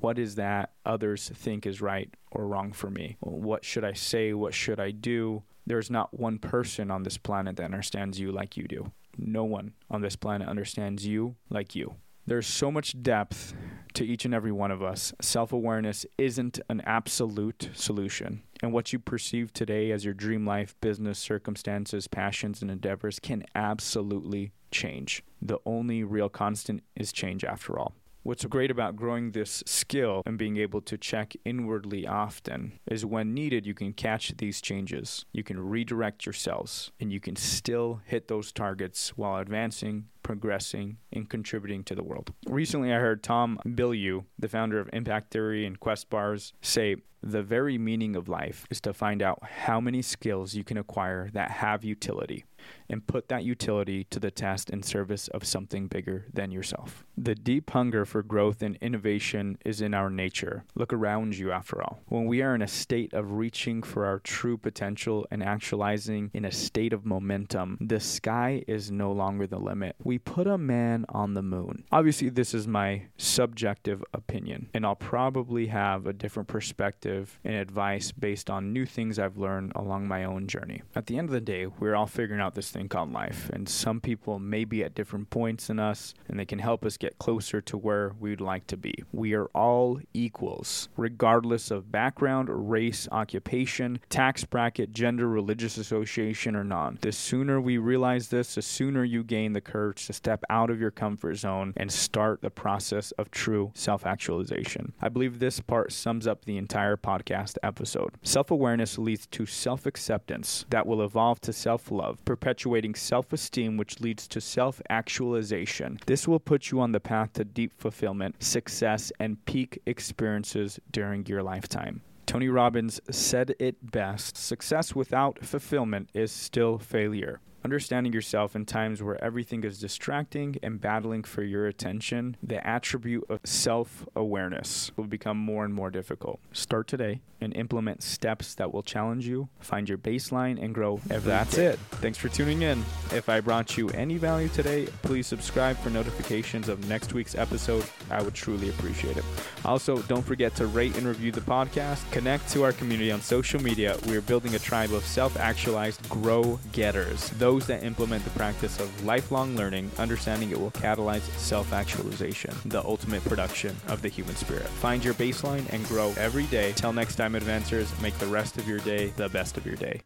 what 0.00 0.18
is 0.18 0.36
that 0.36 0.72
others 0.84 1.30
think 1.34 1.66
is 1.66 1.80
right 1.80 2.12
or 2.30 2.46
wrong 2.46 2.72
for 2.72 2.90
me? 2.90 3.16
What 3.20 3.64
should 3.64 3.84
I 3.84 3.92
say? 3.92 4.32
What 4.32 4.54
should 4.54 4.80
I 4.80 4.90
do? 4.90 5.42
There's 5.66 5.90
not 5.90 6.18
one 6.18 6.38
person 6.38 6.90
on 6.90 7.02
this 7.02 7.18
planet 7.18 7.56
that 7.56 7.64
understands 7.64 8.20
you 8.20 8.30
like 8.30 8.56
you 8.56 8.68
do. 8.68 8.92
No 9.18 9.44
one 9.44 9.72
on 9.90 10.02
this 10.02 10.16
planet 10.16 10.48
understands 10.48 11.06
you 11.06 11.36
like 11.50 11.74
you. 11.74 11.96
There's 12.26 12.46
so 12.46 12.70
much 12.70 13.00
depth 13.02 13.54
to 13.96 14.04
each 14.04 14.26
and 14.26 14.34
every 14.34 14.52
one 14.52 14.70
of 14.70 14.82
us. 14.82 15.12
Self 15.20 15.52
awareness 15.52 16.04
isn't 16.18 16.60
an 16.68 16.82
absolute 16.82 17.70
solution. 17.74 18.42
And 18.62 18.72
what 18.72 18.92
you 18.92 18.98
perceive 18.98 19.52
today 19.52 19.90
as 19.90 20.04
your 20.04 20.14
dream 20.14 20.46
life, 20.46 20.74
business, 20.80 21.18
circumstances, 21.18 22.06
passions, 22.06 22.62
and 22.62 22.70
endeavors 22.70 23.18
can 23.18 23.44
absolutely 23.54 24.52
change. 24.70 25.22
The 25.40 25.58
only 25.64 26.04
real 26.04 26.28
constant 26.28 26.82
is 26.94 27.12
change 27.12 27.42
after 27.44 27.78
all. 27.78 27.94
What's 28.26 28.44
great 28.44 28.72
about 28.72 28.96
growing 28.96 29.30
this 29.30 29.62
skill 29.66 30.24
and 30.26 30.36
being 30.36 30.56
able 30.56 30.80
to 30.80 30.98
check 30.98 31.36
inwardly 31.44 32.08
often 32.08 32.80
is 32.90 33.06
when 33.06 33.34
needed, 33.34 33.64
you 33.64 33.72
can 33.72 33.92
catch 33.92 34.36
these 34.38 34.60
changes. 34.60 35.24
You 35.32 35.44
can 35.44 35.60
redirect 35.60 36.26
your 36.26 36.32
cells 36.32 36.90
and 36.98 37.12
you 37.12 37.20
can 37.20 37.36
still 37.36 38.00
hit 38.04 38.26
those 38.26 38.50
targets 38.50 39.10
while 39.10 39.40
advancing, 39.40 40.06
progressing, 40.24 40.96
and 41.12 41.30
contributing 41.30 41.84
to 41.84 41.94
the 41.94 42.02
world. 42.02 42.32
Recently, 42.48 42.92
I 42.92 42.98
heard 42.98 43.22
Tom 43.22 43.60
Bilyeu, 43.64 44.24
the 44.36 44.48
founder 44.48 44.80
of 44.80 44.90
Impact 44.92 45.30
Theory 45.30 45.64
and 45.64 45.78
Quest 45.78 46.10
Bars, 46.10 46.52
say, 46.60 46.96
the 47.22 47.44
very 47.44 47.78
meaning 47.78 48.16
of 48.16 48.28
life 48.28 48.66
is 48.70 48.80
to 48.80 48.92
find 48.92 49.22
out 49.22 49.38
how 49.42 49.80
many 49.80 50.02
skills 50.02 50.54
you 50.54 50.64
can 50.64 50.76
acquire 50.76 51.30
that 51.32 51.52
have 51.52 51.84
utility 51.84 52.44
and 52.88 53.06
put 53.06 53.28
that 53.28 53.44
utility 53.44 54.04
to 54.04 54.20
the 54.20 54.30
test 54.30 54.70
in 54.70 54.82
service 54.82 55.28
of 55.28 55.44
something 55.44 55.88
bigger 55.88 56.26
than 56.32 56.50
yourself. 56.50 57.04
The 57.16 57.34
deep 57.34 57.70
hunger 57.70 58.04
for 58.04 58.22
growth 58.22 58.62
and 58.62 58.76
innovation 58.80 59.58
is 59.64 59.80
in 59.80 59.94
our 59.94 60.10
nature. 60.10 60.64
Look 60.74 60.92
around 60.92 61.36
you, 61.36 61.52
after 61.52 61.82
all. 61.82 62.00
When 62.06 62.26
we 62.26 62.42
are 62.42 62.54
in 62.54 62.62
a 62.62 62.68
state 62.68 63.12
of 63.12 63.32
reaching 63.32 63.82
for 63.82 64.06
our 64.06 64.18
true 64.18 64.56
potential 64.56 65.26
and 65.30 65.42
actualizing 65.42 66.30
in 66.34 66.44
a 66.44 66.52
state 66.52 66.92
of 66.92 67.06
momentum, 67.06 67.78
the 67.80 68.00
sky 68.00 68.62
is 68.66 68.90
no 68.90 69.12
longer 69.12 69.46
the 69.46 69.58
limit. 69.58 69.96
We 70.02 70.18
put 70.18 70.46
a 70.46 70.58
man 70.58 71.06
on 71.08 71.34
the 71.34 71.42
moon. 71.42 71.84
Obviously, 71.92 72.28
this 72.28 72.52
is 72.52 72.66
my 72.66 73.02
subjective 73.16 74.04
opinion, 74.12 74.68
and 74.74 74.84
I'll 74.84 74.96
probably 74.96 75.68
have 75.68 76.06
a 76.06 76.12
different 76.12 76.48
perspective 76.48 77.38
and 77.44 77.54
advice 77.54 78.12
based 78.12 78.50
on 78.50 78.72
new 78.72 78.86
things 78.86 79.18
I've 79.18 79.38
learned 79.38 79.72
along 79.74 80.08
my 80.08 80.24
own 80.24 80.48
journey. 80.48 80.82
At 80.94 81.06
the 81.06 81.18
end 81.18 81.28
of 81.28 81.32
the 81.32 81.40
day, 81.40 81.66
we're 81.66 81.94
all 81.94 82.06
figuring 82.06 82.40
out 82.40 82.54
this 82.56 82.72
thing 82.72 82.88
called 82.88 83.12
life. 83.12 83.48
And 83.52 83.68
some 83.68 84.00
people 84.00 84.40
may 84.40 84.64
be 84.64 84.82
at 84.82 84.96
different 84.96 85.30
points 85.30 85.70
in 85.70 85.78
us, 85.78 86.14
and 86.26 86.40
they 86.40 86.44
can 86.44 86.58
help 86.58 86.84
us 86.84 86.96
get 86.96 87.18
closer 87.18 87.60
to 87.60 87.78
where 87.78 88.12
we'd 88.18 88.40
like 88.40 88.66
to 88.66 88.76
be. 88.76 89.04
We 89.12 89.34
are 89.34 89.46
all 89.54 90.00
equals, 90.12 90.88
regardless 90.96 91.70
of 91.70 91.92
background, 91.92 92.48
race, 92.50 93.06
occupation, 93.12 94.00
tax 94.08 94.44
bracket, 94.44 94.92
gender, 94.92 95.28
religious 95.28 95.76
association, 95.76 96.56
or 96.56 96.64
non. 96.64 96.98
The 97.00 97.12
sooner 97.12 97.60
we 97.60 97.78
realize 97.78 98.28
this, 98.28 98.56
the 98.56 98.62
sooner 98.62 99.04
you 99.04 99.22
gain 99.22 99.52
the 99.52 99.60
courage 99.60 100.06
to 100.06 100.12
step 100.12 100.42
out 100.50 100.70
of 100.70 100.80
your 100.80 100.90
comfort 100.90 101.36
zone 101.36 101.72
and 101.76 101.92
start 101.92 102.40
the 102.40 102.50
process 102.50 103.12
of 103.12 103.30
true 103.30 103.70
self 103.74 104.04
actualization. 104.04 104.92
I 105.00 105.10
believe 105.10 105.38
this 105.38 105.60
part 105.60 105.92
sums 105.92 106.26
up 106.26 106.44
the 106.44 106.56
entire 106.56 106.96
podcast 106.96 107.58
episode. 107.62 108.14
Self 108.22 108.50
awareness 108.50 108.98
leads 108.98 109.26
to 109.28 109.46
self 109.46 109.86
acceptance 109.86 110.64
that 110.70 110.86
will 110.86 111.02
evolve 111.02 111.40
to 111.42 111.52
self 111.52 111.90
love, 111.90 112.24
perpetuating 112.46 112.94
self 112.94 113.32
esteem, 113.32 113.76
which 113.76 113.98
leads 114.00 114.28
to 114.28 114.40
self 114.40 114.80
actualization. 114.88 115.98
This 116.06 116.28
will 116.28 116.38
put 116.38 116.70
you 116.70 116.80
on 116.80 116.92
the 116.92 117.00
path 117.00 117.32
to 117.32 117.44
deep 117.44 117.72
fulfillment, 117.76 118.40
success, 118.40 119.10
and 119.18 119.44
peak 119.46 119.82
experiences 119.84 120.78
during 120.92 121.26
your 121.26 121.42
lifetime. 121.42 122.02
Tony 122.24 122.48
Robbins 122.48 123.00
said 123.10 123.56
it 123.58 123.90
best 123.90 124.36
success 124.36 124.94
without 124.94 125.44
fulfillment 125.44 126.08
is 126.14 126.30
still 126.30 126.78
failure. 126.78 127.40
Understanding 127.66 128.12
yourself 128.12 128.54
in 128.54 128.64
times 128.64 129.02
where 129.02 129.20
everything 129.24 129.64
is 129.64 129.80
distracting 129.80 130.56
and 130.62 130.80
battling 130.80 131.24
for 131.24 131.42
your 131.42 131.66
attention, 131.66 132.36
the 132.40 132.64
attribute 132.64 133.24
of 133.28 133.40
self 133.42 134.06
awareness 134.14 134.92
will 134.96 135.08
become 135.08 135.36
more 135.36 135.64
and 135.64 135.74
more 135.74 135.90
difficult. 135.90 136.38
Start 136.52 136.86
today 136.86 137.22
and 137.40 137.54
implement 137.54 138.02
steps 138.02 138.54
that 138.54 138.72
will 138.72 138.82
challenge 138.82 139.26
you, 139.26 139.48
find 139.60 139.88
your 139.88 139.98
baseline, 139.98 140.62
and 140.62 140.74
grow 140.74 141.00
every 141.10 141.30
That's 141.30 141.56
day. 141.56 141.66
it. 141.66 141.78
Thanks 141.92 142.18
for 142.18 142.28
tuning 142.28 142.62
in. 142.62 142.84
If 143.12 143.28
I 143.28 143.40
brought 143.40 143.76
you 143.76 143.88
any 143.90 144.16
value 144.16 144.48
today, 144.48 144.86
please 145.02 145.26
subscribe 145.26 145.76
for 145.78 145.90
notifications 145.90 146.68
of 146.68 146.88
next 146.88 147.12
week's 147.12 147.34
episode. 147.34 147.84
I 148.10 148.22
would 148.22 148.34
truly 148.34 148.68
appreciate 148.70 149.16
it. 149.16 149.24
Also, 149.64 149.98
don't 150.02 150.24
forget 150.24 150.54
to 150.56 150.66
rate 150.66 150.96
and 150.96 151.06
review 151.06 151.32
the 151.32 151.40
podcast. 151.40 152.10
Connect 152.10 152.48
to 152.50 152.62
our 152.62 152.72
community 152.72 153.10
on 153.12 153.20
social 153.20 153.62
media. 153.62 153.98
We 154.06 154.16
are 154.16 154.22
building 154.22 154.54
a 154.54 154.58
tribe 154.58 154.92
of 154.92 155.04
self 155.04 155.36
actualized 155.36 156.08
grow 156.08 156.58
getters. 156.72 157.30
Those 157.30 157.55
those 157.56 157.66
that 157.66 157.82
implement 157.82 158.22
the 158.24 158.30
practice 158.30 158.78
of 158.80 159.04
lifelong 159.04 159.56
learning, 159.56 159.90
understanding 159.98 160.50
it 160.50 160.60
will 160.60 160.70
catalyze 160.72 161.22
self 161.38 161.72
actualization, 161.72 162.54
the 162.66 162.84
ultimate 162.84 163.24
production 163.24 163.74
of 163.88 164.02
the 164.02 164.08
human 164.08 164.36
spirit. 164.36 164.66
Find 164.66 165.02
your 165.02 165.14
baseline 165.14 165.66
and 165.72 165.82
grow 165.86 166.12
every 166.18 166.44
day. 166.46 166.72
Till 166.72 166.92
next 166.92 167.16
time, 167.16 167.34
advancers, 167.34 167.98
make 168.02 168.16
the 168.18 168.26
rest 168.26 168.58
of 168.58 168.68
your 168.68 168.80
day 168.80 169.12
the 169.16 169.30
best 169.30 169.56
of 169.56 169.64
your 169.64 169.76
day. 169.76 170.02